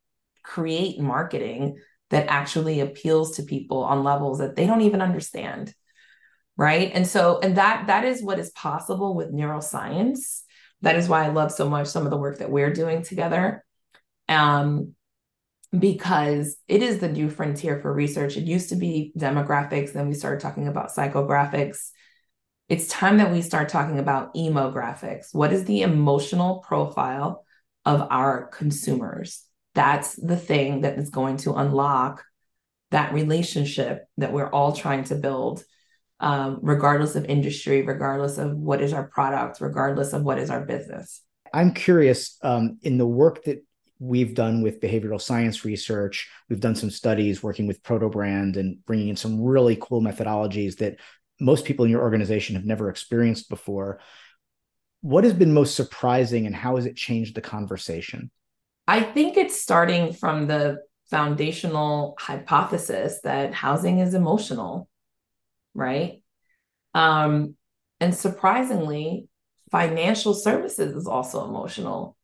create 0.44 1.00
marketing 1.00 1.78
that 2.10 2.28
actually 2.28 2.80
appeals 2.80 3.36
to 3.36 3.44
people 3.44 3.84
on 3.84 4.04
levels 4.04 4.40
that 4.40 4.56
they 4.56 4.66
don't 4.66 4.82
even 4.82 5.02
understand 5.02 5.74
right? 6.58 6.92
And 6.94 7.08
so 7.08 7.40
and 7.40 7.58
that 7.58 7.88
that 7.88 8.04
is 8.04 8.24
what 8.24 8.40
is 8.40 8.50
possible 8.52 9.14
with 9.14 9.32
neuroscience 9.32 10.42
that 10.82 10.96
is 10.96 11.08
why 11.10 11.26
i 11.26 11.30
love 11.30 11.52
so 11.52 11.70
much 11.70 11.88
some 11.88 12.06
of 12.06 12.12
the 12.12 12.18
work 12.18 12.40
that 12.40 12.50
we're 12.52 12.74
doing 12.74 13.02
together 13.04 13.64
um 14.30 14.94
because 15.78 16.58
it 16.68 16.82
is 16.82 17.00
the 17.00 17.10
new 17.10 17.30
frontier 17.30 17.80
for 17.82 17.94
research. 17.94 18.38
It 18.38 18.46
used 18.46 18.70
to 18.70 18.76
be 18.76 19.12
demographics, 19.18 19.94
then 19.94 20.08
we 20.08 20.14
started 20.14 20.40
talking 20.40 20.68
about 20.68 20.92
psychographics. 20.96 21.90
It's 22.70 22.88
time 22.88 23.18
that 23.18 23.32
we 23.32 23.42
start 23.42 23.70
talking 23.70 24.00
about 24.00 24.34
emographics. 24.36 25.34
What 25.34 25.54
is 25.54 25.66
the 25.66 25.82
emotional 25.82 26.60
profile 26.60 27.46
of 27.86 28.08
our 28.10 28.48
consumers? 28.48 29.44
That's 29.74 30.16
the 30.16 30.38
thing 30.38 30.82
that 30.82 30.98
is 30.98 31.10
going 31.10 31.38
to 31.38 31.54
unlock 31.54 32.24
that 32.92 33.14
relationship 33.14 34.06
that 34.18 34.34
we're 34.34 34.50
all 34.50 34.74
trying 34.74 35.04
to 35.06 35.16
build, 35.16 35.64
um, 36.20 36.60
regardless 36.62 37.16
of 37.16 37.26
industry, 37.26 37.82
regardless 37.82 38.38
of 38.38 38.56
what 38.56 38.82
is 38.82 38.94
our 38.94 39.08
product, 39.08 39.62
regardless 39.62 40.14
of 40.14 40.24
what 40.24 40.40
is 40.40 40.50
our 40.50 40.66
business. 40.66 41.22
I'm 41.54 41.74
curious 41.74 42.38
um, 42.42 42.78
in 42.82 42.98
the 42.98 43.08
work 43.08 43.44
that 43.46 43.64
we've 44.00 44.36
done 44.36 44.62
with 44.62 44.82
behavioral 44.82 45.22
science 45.22 45.66
research. 45.66 46.30
We've 46.50 46.60
done 46.60 46.76
some 46.76 46.92
studies 46.92 47.42
working 47.42 47.68
with 47.68 47.82
Protobrand 47.84 48.58
and 48.58 48.84
bringing 48.86 49.10
in 49.10 49.16
some 49.16 49.42
really 49.42 49.78
cool 49.80 50.02
methodologies 50.02 50.78
that 50.78 50.98
most 51.40 51.66
people 51.66 51.86
in 51.86 51.92
your 51.92 52.02
organization 52.02 52.56
have 52.56 52.66
never 52.66 52.90
experienced 52.90 53.50
before. 53.50 54.00
What 55.02 55.24
has 55.24 55.34
been 55.34 55.54
most 55.54 55.76
surprising 55.76 56.46
and 56.46 56.56
how 56.56 56.76
has 56.76 56.86
it 56.86 56.96
changed 56.96 57.36
the 57.36 57.42
conversation? 57.42 58.32
I 58.88 59.04
think 59.04 59.38
it's 59.38 59.60
starting 59.60 60.14
from 60.14 60.48
the 60.48 60.78
foundational 61.10 62.16
hypothesis 62.20 63.22
that 63.24 63.54
housing 63.54 64.00
is 64.00 64.14
emotional, 64.14 64.90
right? 65.78 66.22
Um, 66.94 67.56
and 68.00 68.14
surprisingly, 68.14 69.28
financial 69.72 70.34
services 70.34 70.96
is 70.96 71.08
also 71.08 71.46
emotional. 71.46 72.18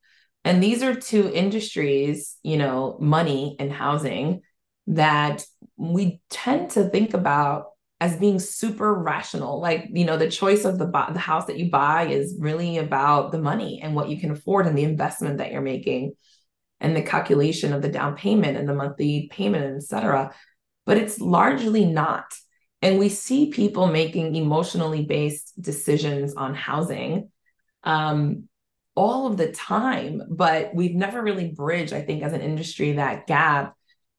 And 0.43 0.61
these 0.61 0.83
are 0.83 0.95
two 0.95 1.31
industries, 1.33 2.37
you 2.43 2.57
know, 2.57 2.97
money 2.99 3.55
and 3.59 3.71
housing 3.71 4.41
that 4.87 5.45
we 5.77 6.21
tend 6.29 6.71
to 6.71 6.89
think 6.89 7.13
about 7.13 7.67
as 8.01 8.17
being 8.17 8.39
super 8.39 8.93
rational. 8.93 9.61
Like, 9.61 9.87
you 9.93 10.03
know, 10.03 10.17
the 10.17 10.29
choice 10.29 10.65
of 10.65 10.77
the 10.77 10.87
the 10.87 11.19
house 11.19 11.45
that 11.45 11.57
you 11.57 11.69
buy 11.71 12.07
is 12.07 12.35
really 12.39 12.77
about 12.77 13.31
the 13.31 13.39
money 13.39 13.79
and 13.81 13.95
what 13.95 14.09
you 14.09 14.19
can 14.19 14.31
afford 14.31 14.67
and 14.67 14.77
the 14.77 14.83
investment 14.83 15.37
that 15.37 15.51
you're 15.51 15.61
making 15.61 16.13
and 16.81 16.95
the 16.95 17.01
calculation 17.01 17.71
of 17.71 17.81
the 17.81 17.87
down 17.87 18.17
payment 18.17 18.57
and 18.57 18.67
the 18.67 18.73
monthly 18.73 19.29
payment, 19.31 19.77
et 19.77 19.83
cetera. 19.83 20.33
But 20.85 20.97
it's 20.97 21.21
largely 21.21 21.85
not. 21.85 22.25
And 22.84 23.00
we 23.00 23.08
see 23.08 23.50
people 23.50 23.88
making 23.88 24.36
emotionally 24.36 25.06
based 25.06 25.60
decisions 25.60 26.34
on 26.36 26.54
housing 26.54 27.32
um, 27.86 28.50
all 28.93 29.26
of 29.26 29.38
the 29.38 29.54
time, 29.54 30.22
but 30.30 30.76
we've 30.76 30.93
never 30.93 31.22
really 31.22 31.50
bridged, 31.50 31.93
I 31.93 32.02
think, 32.02 32.24
as 32.24 32.34
an 32.34 32.41
industry, 32.41 32.91
that 32.93 33.26
gap 33.26 33.74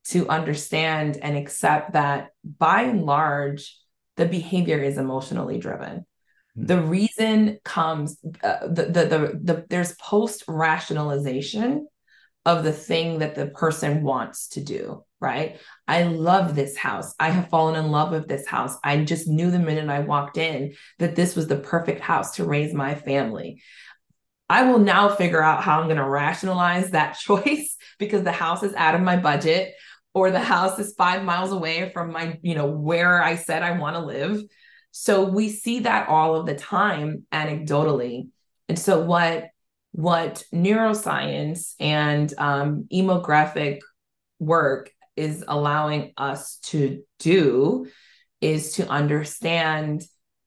to 0.06 0.28
understand 0.30 1.18
and 1.20 1.36
accept 1.36 1.92
that 1.92 2.28
by 2.58 2.82
and 2.82 3.04
large, 3.04 3.78
the 4.16 4.24
behavior 4.24 4.78
is 4.78 4.96
emotionally 4.96 5.58
driven. 5.58 6.06
Mm-hmm. 6.56 6.66
The 6.66 6.80
reason 6.80 7.58
comes 7.64 8.18
uh, 8.42 8.66
the, 8.66 8.84
the 8.84 9.04
the 9.04 9.40
the 9.42 9.66
there's 9.68 9.94
post 9.96 10.44
rationalization 10.48 11.86
of 12.46 12.62
the 12.62 12.72
thing 12.72 13.20
that 13.20 13.34
the 13.34 13.46
person 13.46 14.02
wants 14.02 14.48
to 14.48 14.60
do, 14.60 15.04
right? 15.20 15.58
I 15.88 16.02
love 16.02 16.54
this 16.54 16.76
house. 16.76 17.14
I 17.18 17.30
have 17.30 17.48
fallen 17.48 17.82
in 17.82 17.90
love 17.90 18.10
with 18.10 18.28
this 18.28 18.46
house. 18.46 18.76
I 18.84 19.02
just 19.04 19.26
knew 19.26 19.50
the 19.50 19.58
minute 19.58 19.88
I 19.88 20.00
walked 20.00 20.36
in 20.36 20.74
that 20.98 21.16
this 21.16 21.34
was 21.34 21.46
the 21.46 21.56
perfect 21.56 22.00
house 22.00 22.36
to 22.36 22.44
raise 22.44 22.74
my 22.74 22.94
family. 22.94 23.62
I 24.50 24.64
will 24.64 24.78
now 24.78 25.08
figure 25.08 25.42
out 25.42 25.62
how 25.62 25.80
I'm 25.80 25.86
going 25.86 25.96
to 25.96 26.08
rationalize 26.08 26.90
that 26.90 27.18
choice 27.18 27.76
because 27.98 28.24
the 28.24 28.32
house 28.32 28.62
is 28.62 28.74
out 28.74 28.94
of 28.94 29.00
my 29.00 29.16
budget 29.16 29.74
or 30.12 30.30
the 30.30 30.40
house 30.40 30.78
is 30.78 30.94
5 30.96 31.24
miles 31.24 31.50
away 31.50 31.90
from 31.92 32.12
my, 32.12 32.38
you 32.42 32.54
know, 32.54 32.66
where 32.66 33.22
I 33.22 33.36
said 33.36 33.62
I 33.62 33.78
want 33.78 33.96
to 33.96 34.04
live. 34.04 34.42
So 34.90 35.24
we 35.24 35.48
see 35.48 35.80
that 35.80 36.08
all 36.08 36.36
of 36.36 36.46
the 36.46 36.54
time 36.54 37.26
anecdotally. 37.32 38.28
And 38.68 38.78
so 38.78 39.00
what 39.00 39.48
what 39.94 40.42
neuroscience 40.52 41.74
and 41.78 42.34
um, 42.36 42.88
emographic 42.92 43.78
work 44.40 44.90
is 45.14 45.44
allowing 45.46 46.12
us 46.16 46.56
to 46.64 47.04
do 47.20 47.86
is 48.40 48.72
to 48.72 48.88
understand 48.88 50.02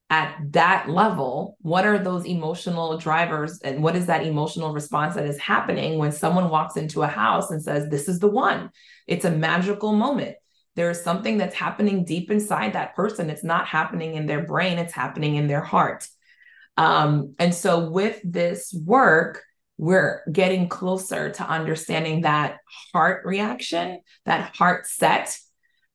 at 0.09 0.35
that 0.51 0.89
level 0.89 1.55
what 1.61 1.85
are 1.85 1.97
those 1.97 2.25
emotional 2.25 2.97
drivers 2.97 3.61
and 3.61 3.81
what 3.81 3.95
is 3.95 4.07
that 4.07 4.25
emotional 4.25 4.73
response 4.73 5.15
that 5.15 5.25
is 5.25 5.39
happening 5.39 5.97
when 5.97 6.11
someone 6.11 6.49
walks 6.49 6.75
into 6.75 7.01
a 7.01 7.07
house 7.07 7.49
and 7.49 7.63
says 7.63 7.87
this 7.87 8.09
is 8.09 8.19
the 8.19 8.27
one. 8.27 8.69
It's 9.07 9.23
a 9.23 9.31
magical 9.31 9.93
moment. 9.93 10.35
There 10.75 10.89
is 10.89 11.01
something 11.01 11.37
that's 11.37 11.55
happening 11.55 12.03
deep 12.03 12.29
inside 12.31 12.73
that 12.73 12.97
person. 12.97 13.29
It's 13.29 13.45
not 13.45 13.65
happening 13.65 14.15
in 14.15 14.25
their 14.25 14.43
brain. 14.43 14.77
It's 14.77 14.93
happening 14.93 15.35
in 15.35 15.47
their 15.47 15.61
heart 15.61 16.05
um, 16.77 17.35
and 17.39 17.53
so 17.53 17.89
with 17.89 18.19
this 18.23 18.73
work 18.85 19.43
we're 19.79 20.21
getting 20.31 20.67
closer 20.67 21.29
to 21.29 21.47
understanding 21.47 22.21
that 22.21 22.57
heart 22.93 23.25
reaction 23.25 23.99
that 24.25 24.55
heart 24.55 24.87
set 24.87 25.37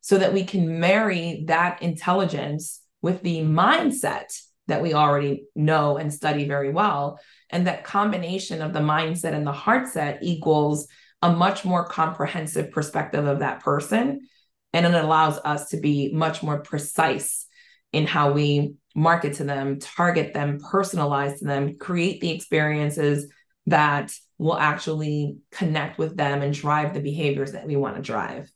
so 0.03 0.19
that 0.19 0.35
we 0.35 0.45
can 0.45 0.81
marry 0.81 1.45
that 1.47 1.81
intelligence 1.81 2.81
with 3.01 3.23
the 3.23 3.41
mindset 3.41 4.27
that 4.67 4.83
we 4.83 4.95
already 4.95 5.45
know 5.55 5.97
and 5.97 6.13
study 6.13 6.47
very 6.47 6.71
well. 6.71 7.19
And 7.51 7.67
that 7.67 7.85
combination 7.85 8.63
of 8.63 8.73
the 8.73 8.81
mindset 8.81 9.33
and 9.33 9.47
the 9.47 9.53
heart 9.53 9.89
set 9.89 10.19
equals 10.23 10.89
a 11.23 11.33
much 11.33 11.65
more 11.65 11.87
comprehensive 11.87 12.73
perspective 12.73 13.27
of 13.27 13.41
that 13.41 13.61
person. 13.61 14.29
And 14.73 14.87
it 14.87 14.95
allows 14.95 15.39
us 15.45 15.69
to 15.71 15.77
be 15.77 16.13
much 16.13 16.43
more 16.43 16.61
precise 16.61 17.47
in 17.93 18.07
how 18.07 18.33
we 18.33 18.75
market 18.95 19.35
to 19.35 19.45
them, 19.45 19.79
target 19.79 20.35
them, 20.35 20.59
personalize 20.61 21.39
to 21.39 21.45
them, 21.45 21.79
create 21.79 22.21
the 22.21 22.31
experiences 22.31 23.31
that 23.67 24.13
will 24.39 24.59
actually 24.59 25.37
connect 25.51 25.99
with 25.99 26.17
them 26.17 26.43
and 26.43 26.53
drive 26.53 26.95
the 26.95 27.01
behaviors 27.01 27.53
that 27.53 27.67
we 27.67 27.77
want 27.77 27.97
to 27.97 28.03
drive. 28.03 28.51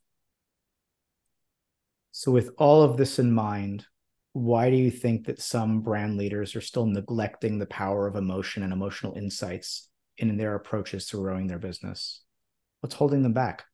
So, 2.13 2.33
with 2.33 2.51
all 2.59 2.83
of 2.83 2.97
this 2.97 3.19
in 3.19 3.31
mind, 3.31 3.85
why 4.33 4.71
do 4.71 4.77
you 4.77 4.91
think 4.91 5.27
that 5.27 5.41
some 5.41 5.81
brand 5.81 6.17
leaders 6.17 6.57
are 6.57 6.61
still 6.61 6.87
neglecting 6.87 7.59
the 7.59 7.67
power 7.67 8.07
of 8.07 8.17
emotion 8.17 8.63
and 8.63 8.73
emotional 8.73 9.15
insights 9.15 9.89
in 10.19 10.37
their 10.37 10.55
approaches 10.55 11.07
to 11.07 11.19
growing 11.19 11.47
their 11.47 11.59
business? 11.59 12.23
What's 12.81 12.95
holding 12.95 13.23
them 13.23 13.33
back? 13.33 13.65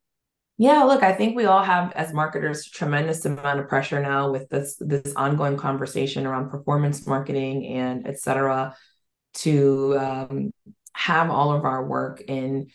Yeah, 0.57 0.83
look, 0.83 1.01
I 1.01 1.13
think 1.13 1.35
we 1.35 1.45
all 1.45 1.63
have 1.63 1.91
as 1.93 2.13
marketers 2.13 2.69
tremendous 2.69 3.25
amount 3.25 3.59
of 3.59 3.67
pressure 3.67 3.99
now 3.99 4.31
with 4.31 4.49
this 4.49 4.77
this 4.79 5.13
ongoing 5.15 5.57
conversation 5.57 6.27
around 6.27 6.49
performance 6.49 7.07
marketing 7.07 7.65
and 7.65 8.07
et 8.07 8.19
cetera 8.19 8.75
to 9.35 9.97
um, 9.97 10.53
have 10.93 11.31
all 11.31 11.51
of 11.53 11.65
our 11.65 11.85
work 11.85 12.21
in 12.27 12.67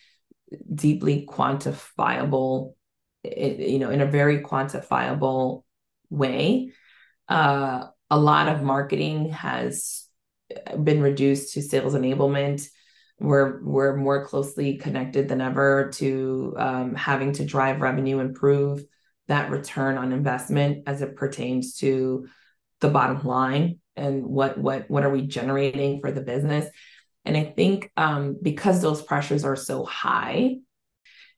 deeply 0.75 1.25
quantifiable, 1.29 2.75
you 3.23 3.79
know, 3.79 3.91
in 3.91 4.01
a 4.01 4.07
very 4.07 4.41
quantifiable 4.41 5.63
way 6.11 6.73
uh, 7.29 7.85
a 8.11 8.19
lot 8.19 8.49
of 8.49 8.63
marketing 8.63 9.31
has 9.31 10.07
been 10.83 11.01
reduced 11.01 11.55
to 11.55 11.63
sales 11.63 11.95
enablement. 11.95 12.67
We're 13.21 13.63
we're 13.63 13.97
more 13.97 14.25
closely 14.25 14.77
connected 14.77 15.29
than 15.29 15.41
ever 15.41 15.91
to 15.95 16.55
um, 16.57 16.95
having 16.95 17.33
to 17.35 17.45
drive 17.45 17.81
revenue, 17.81 18.21
improve 18.21 18.85
that 19.27 19.51
return 19.51 19.99
on 19.99 20.13
investment 20.13 20.85
as 20.87 21.03
it 21.03 21.17
pertains 21.17 21.77
to 21.77 22.27
the 22.81 22.89
bottom 22.89 23.27
line 23.27 23.79
and 23.97 24.25
what 24.25 24.57
what 24.57 24.89
what 24.89 25.05
are 25.05 25.11
we 25.11 25.23
generating 25.23 26.01
for 26.01 26.11
the 26.11 26.21
business. 26.21 26.69
And 27.25 27.37
I 27.37 27.45
think 27.45 27.91
um, 27.97 28.37
because 28.41 28.81
those 28.81 29.03
pressures 29.03 29.45
are 29.45 29.57
so 29.57 29.85
high, 29.85 30.57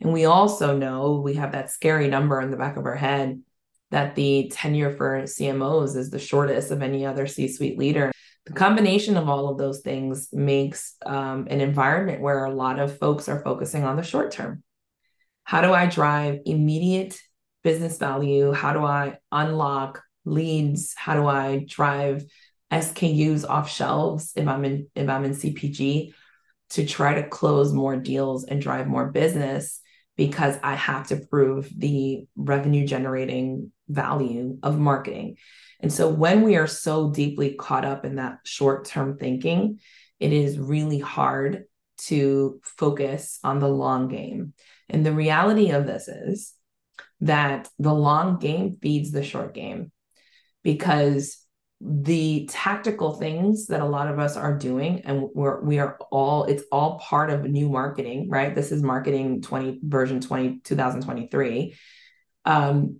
and 0.00 0.12
we 0.12 0.26
also 0.26 0.76
know 0.76 1.20
we 1.24 1.34
have 1.34 1.52
that 1.52 1.70
scary 1.70 2.08
number 2.08 2.40
in 2.40 2.50
the 2.50 2.56
back 2.56 2.76
of 2.76 2.86
our 2.86 2.94
head 2.94 3.42
that 3.90 4.14
the 4.14 4.50
tenure 4.52 4.94
for 4.96 5.22
CMOs 5.22 5.96
is 5.96 6.10
the 6.10 6.18
shortest 6.18 6.70
of 6.70 6.82
any 6.82 7.04
other 7.04 7.26
C 7.26 7.48
suite 7.48 7.78
leader. 7.78 8.12
The 8.46 8.52
combination 8.54 9.16
of 9.16 9.28
all 9.28 9.48
of 9.48 9.58
those 9.58 9.80
things 9.80 10.28
makes 10.32 10.96
um, 11.04 11.46
an 11.50 11.60
environment 11.60 12.20
where 12.20 12.44
a 12.44 12.54
lot 12.54 12.78
of 12.78 12.98
folks 12.98 13.28
are 13.28 13.42
focusing 13.42 13.84
on 13.84 13.96
the 13.96 14.02
short 14.02 14.32
term. 14.32 14.62
How 15.44 15.60
do 15.60 15.72
I 15.72 15.86
drive 15.86 16.40
immediate 16.46 17.20
business 17.62 17.98
value? 17.98 18.52
How 18.52 18.72
do 18.72 18.84
I 18.84 19.18
unlock 19.30 20.02
leads? 20.24 20.94
How 20.96 21.14
do 21.14 21.26
I 21.26 21.64
drive 21.68 22.24
SKUs 22.72 23.48
off 23.48 23.70
shelves 23.70 24.32
if 24.36 24.46
I'm 24.46 24.64
in 24.64 24.88
if 24.94 25.08
I'm 25.08 25.24
in 25.24 25.32
CPG 25.32 26.12
to 26.70 26.86
try 26.86 27.14
to 27.14 27.28
close 27.28 27.72
more 27.72 27.96
deals 27.96 28.44
and 28.44 28.62
drive 28.62 28.86
more 28.86 29.10
business 29.10 29.80
because 30.16 30.56
I 30.62 30.74
have 30.74 31.08
to 31.08 31.16
prove 31.16 31.68
the 31.76 32.26
revenue 32.36 32.86
generating 32.86 33.72
value 33.90 34.58
of 34.62 34.78
marketing. 34.78 35.36
And 35.80 35.92
so 35.92 36.08
when 36.08 36.42
we 36.42 36.56
are 36.56 36.66
so 36.66 37.10
deeply 37.10 37.54
caught 37.54 37.84
up 37.84 38.04
in 38.04 38.16
that 38.16 38.38
short 38.44 38.84
term 38.84 39.16
thinking, 39.18 39.80
it 40.18 40.32
is 40.32 40.58
really 40.58 40.98
hard 40.98 41.64
to 41.98 42.60
focus 42.62 43.38
on 43.44 43.58
the 43.58 43.68
long 43.68 44.08
game. 44.08 44.54
And 44.88 45.04
the 45.04 45.12
reality 45.12 45.70
of 45.70 45.86
this 45.86 46.08
is 46.08 46.54
that 47.20 47.68
the 47.78 47.92
long 47.92 48.38
game 48.38 48.76
feeds 48.80 49.10
the 49.10 49.22
short 49.22 49.54
game 49.54 49.92
because 50.62 51.40
the 51.80 52.46
tactical 52.50 53.12
things 53.14 53.66
that 53.66 53.80
a 53.80 53.86
lot 53.86 54.08
of 54.08 54.18
us 54.18 54.36
are 54.36 54.56
doing 54.56 55.00
and 55.06 55.28
we're 55.34 55.62
we 55.62 55.78
are 55.78 55.96
all 56.10 56.44
it's 56.44 56.62
all 56.70 56.98
part 56.98 57.30
of 57.30 57.44
new 57.44 57.70
marketing 57.70 58.28
right 58.28 58.54
this 58.54 58.70
is 58.70 58.82
marketing 58.82 59.40
20 59.40 59.80
version 59.82 60.20
20 60.20 60.60
2023 60.62 61.74
um 62.44 62.98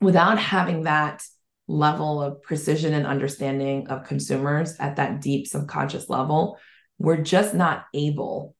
without 0.00 0.38
having 0.38 0.84
that 0.84 1.22
level 1.68 2.22
of 2.22 2.42
precision 2.42 2.94
and 2.94 3.06
understanding 3.06 3.86
of 3.88 4.06
consumers 4.06 4.76
at 4.78 4.96
that 4.96 5.20
deep 5.20 5.46
subconscious 5.46 6.08
level, 6.08 6.58
we're 6.98 7.22
just 7.22 7.54
not 7.54 7.84
able 7.94 8.54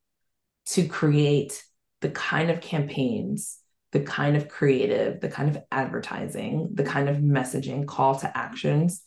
to 0.66 0.86
create 0.86 1.62
the 2.00 2.10
kind 2.10 2.50
of 2.50 2.60
campaigns, 2.60 3.58
the 3.92 4.00
kind 4.00 4.36
of 4.36 4.48
creative, 4.48 5.20
the 5.20 5.28
kind 5.28 5.54
of 5.54 5.62
advertising, 5.72 6.70
the 6.74 6.84
kind 6.84 7.08
of 7.08 7.16
messaging, 7.16 7.86
call 7.86 8.14
to 8.16 8.36
actions 8.36 9.02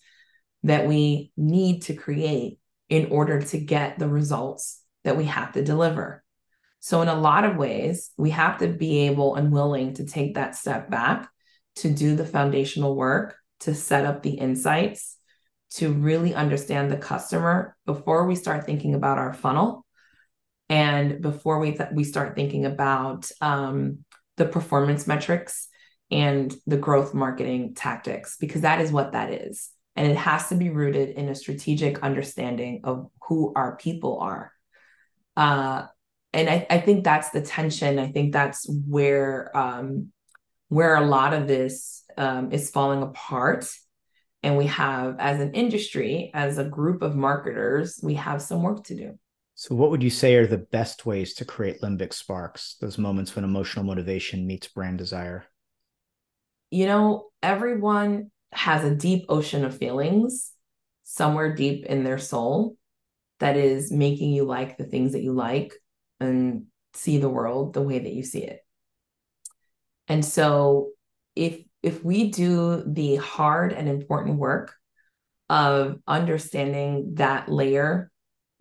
that 0.63 0.87
we 0.87 1.31
need 1.37 1.83
to 1.83 1.93
create 1.93 2.59
in 2.89 3.07
order 3.07 3.41
to 3.41 3.57
get 3.57 3.97
the 3.97 4.07
results 4.07 4.81
that 5.03 5.17
we 5.17 5.25
have 5.25 5.53
to 5.53 5.63
deliver. 5.63 6.23
So, 6.79 7.01
in 7.01 7.07
a 7.07 7.15
lot 7.15 7.45
of 7.45 7.55
ways, 7.55 8.11
we 8.17 8.31
have 8.31 8.57
to 8.59 8.67
be 8.67 9.07
able 9.07 9.35
and 9.35 9.51
willing 9.51 9.93
to 9.95 10.05
take 10.05 10.35
that 10.35 10.55
step 10.55 10.89
back 10.89 11.29
to 11.77 11.89
do 11.89 12.15
the 12.15 12.25
foundational 12.25 12.95
work, 12.95 13.35
to 13.61 13.73
set 13.73 14.05
up 14.05 14.21
the 14.21 14.31
insights, 14.31 15.17
to 15.71 15.91
really 15.91 16.35
understand 16.35 16.91
the 16.91 16.97
customer 16.97 17.75
before 17.85 18.27
we 18.27 18.35
start 18.35 18.65
thinking 18.65 18.93
about 18.93 19.17
our 19.17 19.33
funnel 19.33 19.85
and 20.69 21.21
before 21.21 21.59
we 21.59 21.71
th- 21.71 21.89
we 21.93 22.03
start 22.03 22.35
thinking 22.35 22.65
about 22.65 23.29
um, 23.41 23.99
the 24.37 24.45
performance 24.45 25.07
metrics 25.07 25.67
and 26.11 26.55
the 26.67 26.77
growth 26.77 27.13
marketing 27.13 27.73
tactics 27.75 28.37
because 28.39 28.61
that 28.61 28.81
is 28.81 28.91
what 28.91 29.13
that 29.13 29.31
is. 29.31 29.69
And 29.95 30.09
it 30.09 30.17
has 30.17 30.49
to 30.49 30.55
be 30.55 30.69
rooted 30.69 31.09
in 31.09 31.29
a 31.29 31.35
strategic 31.35 32.01
understanding 32.01 32.81
of 32.83 33.09
who 33.27 33.53
our 33.55 33.75
people 33.77 34.19
are. 34.19 34.51
Uh, 35.35 35.85
and 36.33 36.49
I, 36.49 36.65
I, 36.69 36.79
think 36.79 37.03
that's 37.03 37.29
the 37.29 37.41
tension. 37.41 37.99
I 37.99 38.11
think 38.11 38.33
that's 38.33 38.67
where 38.87 39.55
um, 39.55 40.11
where 40.73 40.95
a 40.95 41.05
lot 41.05 41.35
of 41.35 41.47
this 41.47 42.03
um, 42.17 42.51
is 42.51 42.71
falling 42.71 43.03
apart. 43.03 43.69
And 44.41 44.57
we 44.57 44.65
have, 44.65 45.17
as 45.19 45.39
an 45.39 45.53
industry, 45.53 46.31
as 46.33 46.57
a 46.57 46.63
group 46.63 47.03
of 47.03 47.15
marketers, 47.15 47.99
we 48.01 48.15
have 48.15 48.41
some 48.41 48.63
work 48.63 48.83
to 48.85 48.95
do. 48.95 49.19
So, 49.53 49.75
what 49.75 49.91
would 49.91 50.01
you 50.01 50.09
say 50.09 50.33
are 50.35 50.47
the 50.47 50.57
best 50.57 51.05
ways 51.05 51.35
to 51.35 51.45
create 51.45 51.81
limbic 51.81 52.11
sparks, 52.11 52.75
those 52.81 52.97
moments 52.97 53.35
when 53.35 53.45
emotional 53.45 53.85
motivation 53.85 54.47
meets 54.47 54.67
brand 54.67 54.97
desire? 54.97 55.45
You 56.71 56.87
know, 56.87 57.29
everyone 57.43 58.31
has 58.51 58.83
a 58.83 58.95
deep 58.95 59.25
ocean 59.29 59.63
of 59.63 59.77
feelings 59.77 60.51
somewhere 61.03 61.53
deep 61.55 61.85
in 61.85 62.03
their 62.03 62.17
soul 62.17 62.77
that 63.39 63.57
is 63.57 63.91
making 63.91 64.31
you 64.31 64.43
like 64.43 64.77
the 64.77 64.85
things 64.85 65.11
that 65.11 65.21
you 65.21 65.33
like 65.33 65.73
and 66.19 66.65
see 66.95 67.19
the 67.19 67.29
world 67.29 67.73
the 67.73 67.81
way 67.81 67.99
that 67.99 68.13
you 68.13 68.23
see 68.23 68.43
it. 68.43 68.62
And 70.13 70.23
so 70.23 70.91
if 71.35 71.59
if 71.81 72.03
we 72.03 72.29
do 72.29 72.83
the 72.85 73.15
hard 73.15 73.73
and 73.73 73.89
important 73.89 74.37
work 74.37 74.71
of 75.49 75.97
understanding 76.07 77.15
that 77.15 77.49
layer 77.49 78.11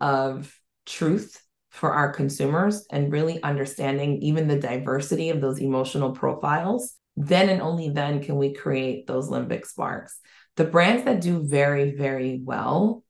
of 0.01 0.51
truth 0.87 1.39
for 1.69 1.93
our 1.93 2.11
consumers 2.11 2.87
and 2.91 3.11
really 3.11 3.41
understanding 3.43 4.17
even 4.23 4.47
the 4.47 4.59
diversity 4.59 5.29
of 5.29 5.41
those 5.41 5.59
emotional 5.59 6.13
profiles, 6.13 6.95
then 7.15 7.49
and 7.49 7.61
only 7.61 7.89
then 7.89 8.23
can 8.23 8.37
we 8.37 8.55
create 8.55 9.05
those 9.05 9.29
limbic 9.29 9.67
sparks. 9.67 10.19
The 10.55 10.65
brands 10.65 11.05
that 11.05 11.21
do 11.21 11.47
very, 11.47 11.91
very 11.95 12.41
well 12.43 13.03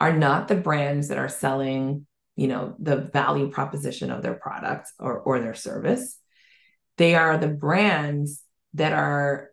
are 0.00 0.12
not 0.12 0.48
the 0.48 0.56
brands 0.56 1.06
that 1.06 1.18
are 1.18 1.28
selling, 1.28 2.04
you 2.34 2.48
know, 2.48 2.74
the 2.80 2.96
value 2.96 3.48
proposition 3.48 4.10
of 4.10 4.24
their 4.24 4.34
product 4.34 4.88
or, 4.98 5.20
or 5.20 5.38
their 5.38 5.54
service 5.54 6.18
they 6.96 7.14
are 7.14 7.38
the 7.38 7.48
brands 7.48 8.42
that 8.74 8.92
are 8.92 9.50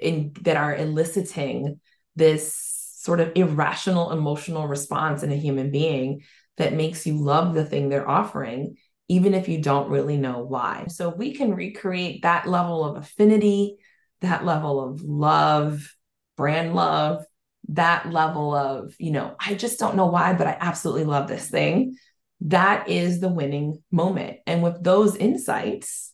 in 0.00 0.32
that 0.42 0.56
are 0.56 0.74
eliciting 0.74 1.80
this 2.16 2.54
sort 2.96 3.20
of 3.20 3.32
irrational 3.34 4.12
emotional 4.12 4.66
response 4.66 5.22
in 5.22 5.30
a 5.30 5.36
human 5.36 5.70
being 5.70 6.22
that 6.56 6.72
makes 6.72 7.06
you 7.06 7.22
love 7.22 7.54
the 7.54 7.64
thing 7.64 7.88
they're 7.88 8.08
offering 8.08 8.76
even 9.08 9.34
if 9.34 9.48
you 9.48 9.60
don't 9.60 9.90
really 9.90 10.16
know 10.16 10.44
why. 10.44 10.86
So 10.88 11.10
we 11.10 11.34
can 11.34 11.54
recreate 11.54 12.22
that 12.22 12.48
level 12.48 12.84
of 12.84 12.96
affinity, 12.96 13.76
that 14.22 14.44
level 14.44 14.82
of 14.82 15.02
love, 15.02 15.94
brand 16.36 16.74
love, 16.74 17.24
that 17.68 18.10
level 18.10 18.54
of, 18.54 18.94
you 18.98 19.10
know, 19.10 19.36
I 19.38 19.54
just 19.54 19.78
don't 19.78 19.96
know 19.96 20.06
why, 20.06 20.32
but 20.32 20.46
I 20.46 20.56
absolutely 20.58 21.04
love 21.04 21.28
this 21.28 21.48
thing. 21.48 21.96
That 22.42 22.88
is 22.88 23.20
the 23.20 23.28
winning 23.28 23.82
moment. 23.90 24.38
And 24.46 24.62
with 24.62 24.82
those 24.82 25.16
insights 25.16 26.12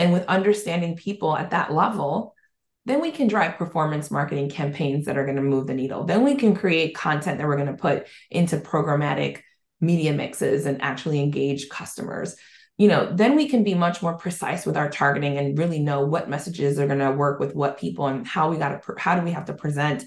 and 0.00 0.12
with 0.12 0.26
understanding 0.26 0.96
people 0.96 1.36
at 1.36 1.50
that 1.50 1.72
level, 1.72 2.34
then 2.86 3.02
we 3.02 3.10
can 3.10 3.28
drive 3.28 3.58
performance 3.58 4.10
marketing 4.10 4.48
campaigns 4.48 5.04
that 5.04 5.18
are 5.18 5.24
going 5.24 5.36
to 5.36 5.42
move 5.42 5.66
the 5.66 5.74
needle. 5.74 6.04
Then 6.04 6.24
we 6.24 6.34
can 6.36 6.56
create 6.56 6.96
content 6.96 7.38
that 7.38 7.46
we're 7.46 7.56
going 7.56 7.68
to 7.68 7.74
put 7.74 8.06
into 8.30 8.56
programmatic 8.56 9.42
media 9.80 10.14
mixes 10.14 10.64
and 10.64 10.80
actually 10.80 11.20
engage 11.20 11.68
customers 11.68 12.36
you 12.76 12.88
know 12.88 13.10
then 13.14 13.36
we 13.36 13.48
can 13.48 13.62
be 13.62 13.74
much 13.74 14.02
more 14.02 14.14
precise 14.14 14.64
with 14.64 14.76
our 14.76 14.90
targeting 14.90 15.36
and 15.38 15.58
really 15.58 15.78
know 15.78 16.04
what 16.04 16.28
messages 16.30 16.78
are 16.78 16.86
going 16.86 16.98
to 16.98 17.12
work 17.12 17.40
with 17.40 17.54
what 17.54 17.78
people 17.78 18.06
and 18.06 18.26
how 18.26 18.50
we 18.50 18.56
got 18.56 18.82
to 18.82 18.94
how 18.98 19.14
do 19.14 19.22
we 19.22 19.30
have 19.30 19.46
to 19.46 19.54
present 19.54 20.04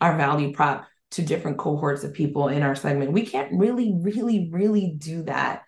our 0.00 0.16
value 0.16 0.52
prop 0.52 0.86
to 1.12 1.22
different 1.22 1.58
cohorts 1.58 2.02
of 2.02 2.12
people 2.14 2.48
in 2.48 2.62
our 2.62 2.74
segment 2.74 3.12
we 3.12 3.26
can't 3.26 3.52
really 3.52 3.92
really 4.02 4.48
really 4.50 4.94
do 4.98 5.22
that 5.22 5.62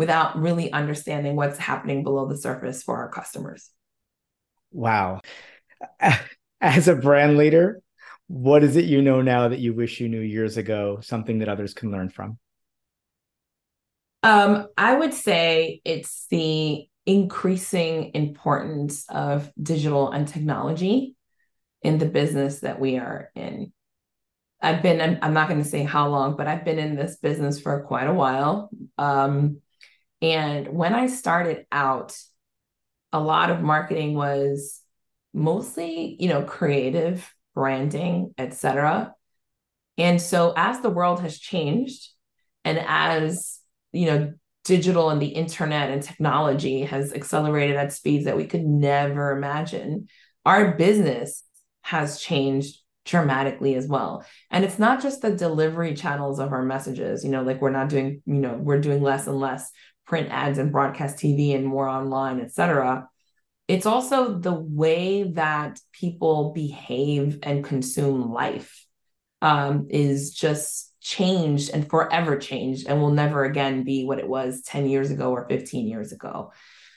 without 0.00 0.40
really 0.40 0.72
understanding 0.72 1.36
what's 1.36 1.58
happening 1.58 2.02
below 2.02 2.26
the 2.26 2.36
surface 2.36 2.82
for 2.82 2.96
our 2.96 3.10
customers 3.10 3.70
wow 4.72 5.20
as 6.60 6.88
a 6.88 6.96
brand 6.96 7.36
leader 7.36 7.82
what 8.28 8.64
is 8.64 8.76
it 8.76 8.86
you 8.86 9.02
know 9.02 9.20
now 9.20 9.48
that 9.48 9.58
you 9.58 9.74
wish 9.74 10.00
you 10.00 10.08
knew 10.08 10.20
years 10.20 10.56
ago 10.56 10.98
something 11.02 11.40
that 11.40 11.50
others 11.50 11.74
can 11.74 11.90
learn 11.90 12.08
from 12.08 12.38
um, 14.22 14.68
I 14.76 14.94
would 14.94 15.14
say 15.14 15.80
it's 15.84 16.26
the 16.30 16.86
increasing 17.06 18.12
importance 18.14 19.04
of 19.08 19.50
digital 19.60 20.10
and 20.10 20.26
technology 20.26 21.16
in 21.82 21.98
the 21.98 22.06
business 22.06 22.60
that 22.60 22.78
we 22.78 22.98
are 22.98 23.30
in. 23.34 23.72
I've 24.60 24.82
been, 24.82 25.00
I'm, 25.00 25.18
I'm 25.22 25.32
not 25.32 25.48
going 25.48 25.62
to 25.62 25.68
say 25.68 25.82
how 25.82 26.08
long, 26.08 26.36
but 26.36 26.46
I've 26.46 26.64
been 26.64 26.78
in 26.78 26.96
this 26.96 27.16
business 27.16 27.58
for 27.58 27.82
quite 27.82 28.08
a 28.08 28.14
while. 28.14 28.68
Um, 28.98 29.60
and 30.22 30.68
when 30.68 30.94
I 30.94 31.06
started 31.06 31.66
out, 31.72 32.16
a 33.12 33.20
lot 33.20 33.50
of 33.50 33.60
marketing 33.60 34.14
was 34.14 34.80
mostly, 35.32 36.16
you 36.20 36.28
know, 36.28 36.42
creative 36.42 37.32
branding, 37.54 38.34
etc. 38.38 39.14
And 39.98 40.20
so 40.20 40.52
as 40.56 40.80
the 40.80 40.90
world 40.90 41.20
has 41.20 41.38
changed 41.38 42.10
and 42.64 42.78
as 42.86 43.58
you 43.92 44.06
know 44.06 44.32
digital 44.64 45.10
and 45.10 45.20
the 45.20 45.28
internet 45.28 45.90
and 45.90 46.02
technology 46.02 46.82
has 46.82 47.12
accelerated 47.12 47.76
at 47.76 47.92
speeds 47.92 48.26
that 48.26 48.36
we 48.36 48.46
could 48.46 48.64
never 48.64 49.36
imagine 49.36 50.06
our 50.44 50.76
business 50.76 51.44
has 51.82 52.20
changed 52.20 52.78
dramatically 53.04 53.74
as 53.74 53.88
well 53.88 54.24
and 54.50 54.64
it's 54.64 54.78
not 54.78 55.02
just 55.02 55.22
the 55.22 55.34
delivery 55.34 55.94
channels 55.94 56.38
of 56.38 56.52
our 56.52 56.62
messages 56.62 57.24
you 57.24 57.30
know 57.30 57.42
like 57.42 57.60
we're 57.60 57.70
not 57.70 57.88
doing 57.88 58.22
you 58.26 58.34
know 58.34 58.58
we're 58.60 58.80
doing 58.80 59.02
less 59.02 59.26
and 59.26 59.38
less 59.38 59.70
print 60.10 60.28
ads 60.32 60.58
and 60.58 60.72
broadcast 60.72 61.16
tv 61.16 61.54
and 61.54 61.64
more 61.64 61.88
online 61.88 62.40
et 62.40 62.50
cetera. 62.50 63.08
it's 63.68 63.86
also 63.86 64.36
the 64.36 64.52
way 64.52 65.22
that 65.22 65.78
people 65.92 66.52
behave 66.52 67.38
and 67.44 67.64
consume 67.64 68.32
life 68.32 68.86
um, 69.40 69.86
is 69.88 70.34
just 70.34 70.92
changed 71.00 71.70
and 71.70 71.88
forever 71.88 72.36
changed 72.36 72.88
and 72.88 73.00
will 73.00 73.12
never 73.12 73.44
again 73.44 73.84
be 73.84 74.04
what 74.04 74.18
it 74.18 74.28
was 74.28 74.62
10 74.62 74.88
years 74.88 75.12
ago 75.12 75.30
or 75.30 75.46
15 75.48 75.86
years 75.86 76.10
ago. 76.12 76.52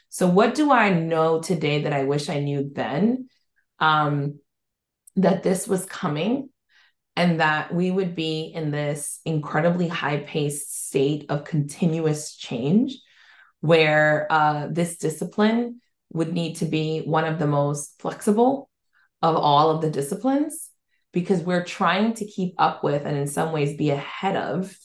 So, 0.10 0.28
what 0.28 0.56
do 0.56 0.72
I 0.72 0.90
know 0.90 1.40
today 1.40 1.84
that 1.84 1.94
I 1.94 2.04
wish 2.04 2.30
I 2.30 2.40
knew 2.40 2.70
then? 2.74 3.30
Um, 3.80 4.40
that 5.16 5.44
this 5.44 5.68
was 5.68 5.86
coming 5.86 6.50
and 7.16 7.40
that 7.40 7.74
we 7.74 7.92
would 7.92 8.16
be 8.16 8.52
in 8.54 8.72
this 8.72 9.20
incredibly 9.26 9.88
high 9.88 10.18
paced 10.18 10.83
state 10.94 11.26
of 11.30 11.44
continuous 11.44 12.36
change 12.36 13.00
where 13.62 14.28
uh, 14.30 14.68
this 14.70 14.98
discipline 14.98 15.82
would 16.12 16.32
need 16.32 16.58
to 16.58 16.66
be 16.66 17.00
one 17.00 17.26
of 17.26 17.40
the 17.40 17.48
most 17.48 18.00
flexible 18.00 18.70
of 19.24 19.36
all 19.36 19.72
of 19.72 19.82
the 19.82 19.90
disciplines 19.90 20.70
because 21.12 21.42
we're 21.42 21.64
trying 21.64 22.14
to 22.14 22.28
keep 22.28 22.54
up 22.60 22.84
with 22.84 23.08
and 23.08 23.18
in 23.18 23.26
some 23.26 23.52
ways 23.52 23.76
be 23.76 23.90
ahead 23.90 24.36
of 24.36 24.78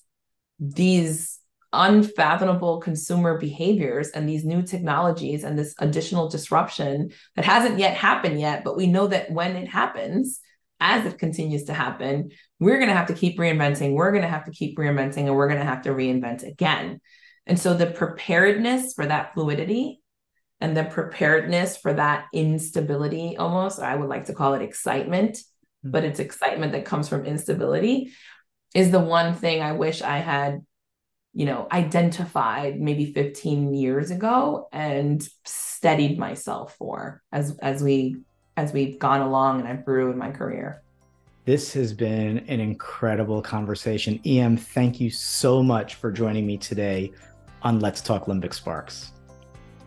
these 0.59 1.39
unfathomable 1.75 2.81
consumer 2.81 3.37
behaviors 3.37 4.09
and 4.09 4.27
these 4.27 4.47
new 4.47 4.63
technologies 4.63 5.45
and 5.45 5.59
this 5.59 5.75
additional 5.79 6.31
disruption 6.31 7.11
that 7.37 7.45
hasn't 7.45 7.79
yet 7.79 7.95
happened 7.95 8.41
yet 8.41 8.65
but 8.65 8.79
we 8.79 8.87
know 8.87 9.07
that 9.09 9.31
when 9.31 9.57
it 9.57 9.69
happens 9.69 10.41
as 10.81 11.07
it 11.07 11.19
continues 11.19 11.65
to 11.65 11.75
happen 11.75 12.31
we're 12.61 12.79
going 12.79 12.89
to 12.89 12.97
have 12.97 13.09
to 13.09 13.15
keep 13.15 13.39
reinventing 13.39 13.95
we're 13.95 14.13
going 14.13 14.23
to 14.23 14.29
have 14.29 14.45
to 14.45 14.53
keep 14.53 14.77
reinventing 14.79 15.27
and 15.27 15.35
we're 15.35 15.49
going 15.49 15.61
to 15.61 15.67
have 15.67 15.83
to 15.83 15.91
reinvent 15.91 16.47
again 16.47 17.01
and 17.47 17.59
so 17.59 17.75
the 17.75 17.87
preparedness 17.87 18.95
for 18.95 19.07
that 19.07 19.35
fluidity 19.35 20.01
and 20.61 20.77
the 20.77 20.85
preparedness 20.85 21.77
for 21.77 21.93
that 21.93 22.27
instability 22.33 23.37
almost 23.37 23.81
i 23.81 23.95
would 23.95 24.09
like 24.09 24.27
to 24.27 24.35
call 24.35 24.55
it 24.55 24.63
excitement 24.63 25.39
Mm-hmm. 25.79 25.93
but 25.93 26.05
it's 26.05 26.19
excitement 26.19 26.73
that 26.73 26.85
comes 26.85 27.09
from 27.09 27.25
instability 27.25 28.13
is 28.75 28.91
the 28.91 28.99
one 28.99 29.35
thing 29.35 29.63
I 29.63 29.73
wish 29.73 30.03
I 30.03 30.19
had, 30.19 30.61
you 31.33 31.47
know, 31.47 31.69
identified 31.71 32.81
maybe 32.81 33.13
15 33.13 33.73
years 33.75 34.11
ago 34.11 34.67
and 34.73 35.27
steadied 35.45 36.19
myself 36.19 36.75
for 36.77 37.23
as 37.31 37.57
as 37.59 37.81
we 37.81 38.17
as 38.59 38.73
we've 38.73 38.99
gone 38.99 39.21
along 39.21 39.61
and 39.61 39.69
I've 39.69 39.85
grew 39.85 40.11
in 40.11 40.19
my 40.19 40.33
career. 40.33 40.83
This 41.45 41.73
has 41.75 41.93
been 41.93 42.39
an 42.49 42.59
incredible 42.59 43.41
conversation. 43.41 44.21
EM, 44.27 44.57
thank 44.57 45.01
you 45.01 45.11
so 45.11 45.63
much 45.63 45.95
for 45.95 46.11
joining 46.11 46.45
me 46.45 46.59
today 46.59 47.13
on 47.63 47.79
Let's 47.79 48.01
Talk 48.01 48.27
Limbic 48.27 48.53
Sparks. 48.53 49.13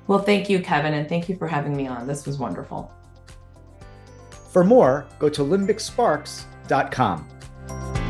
Well, 0.08 0.20
thank 0.20 0.50
you, 0.50 0.62
Kevin, 0.62 0.94
and 0.94 1.08
thank 1.08 1.28
you 1.28 1.36
for 1.36 1.48
having 1.48 1.76
me 1.76 1.88
on. 1.88 2.08
This 2.08 2.26
was 2.26 2.38
wonderful. 2.38 2.92
For 4.52 4.64
more, 4.64 5.06
go 5.20 5.30
to 5.30 5.42
limbicsparks.com. 5.42 8.01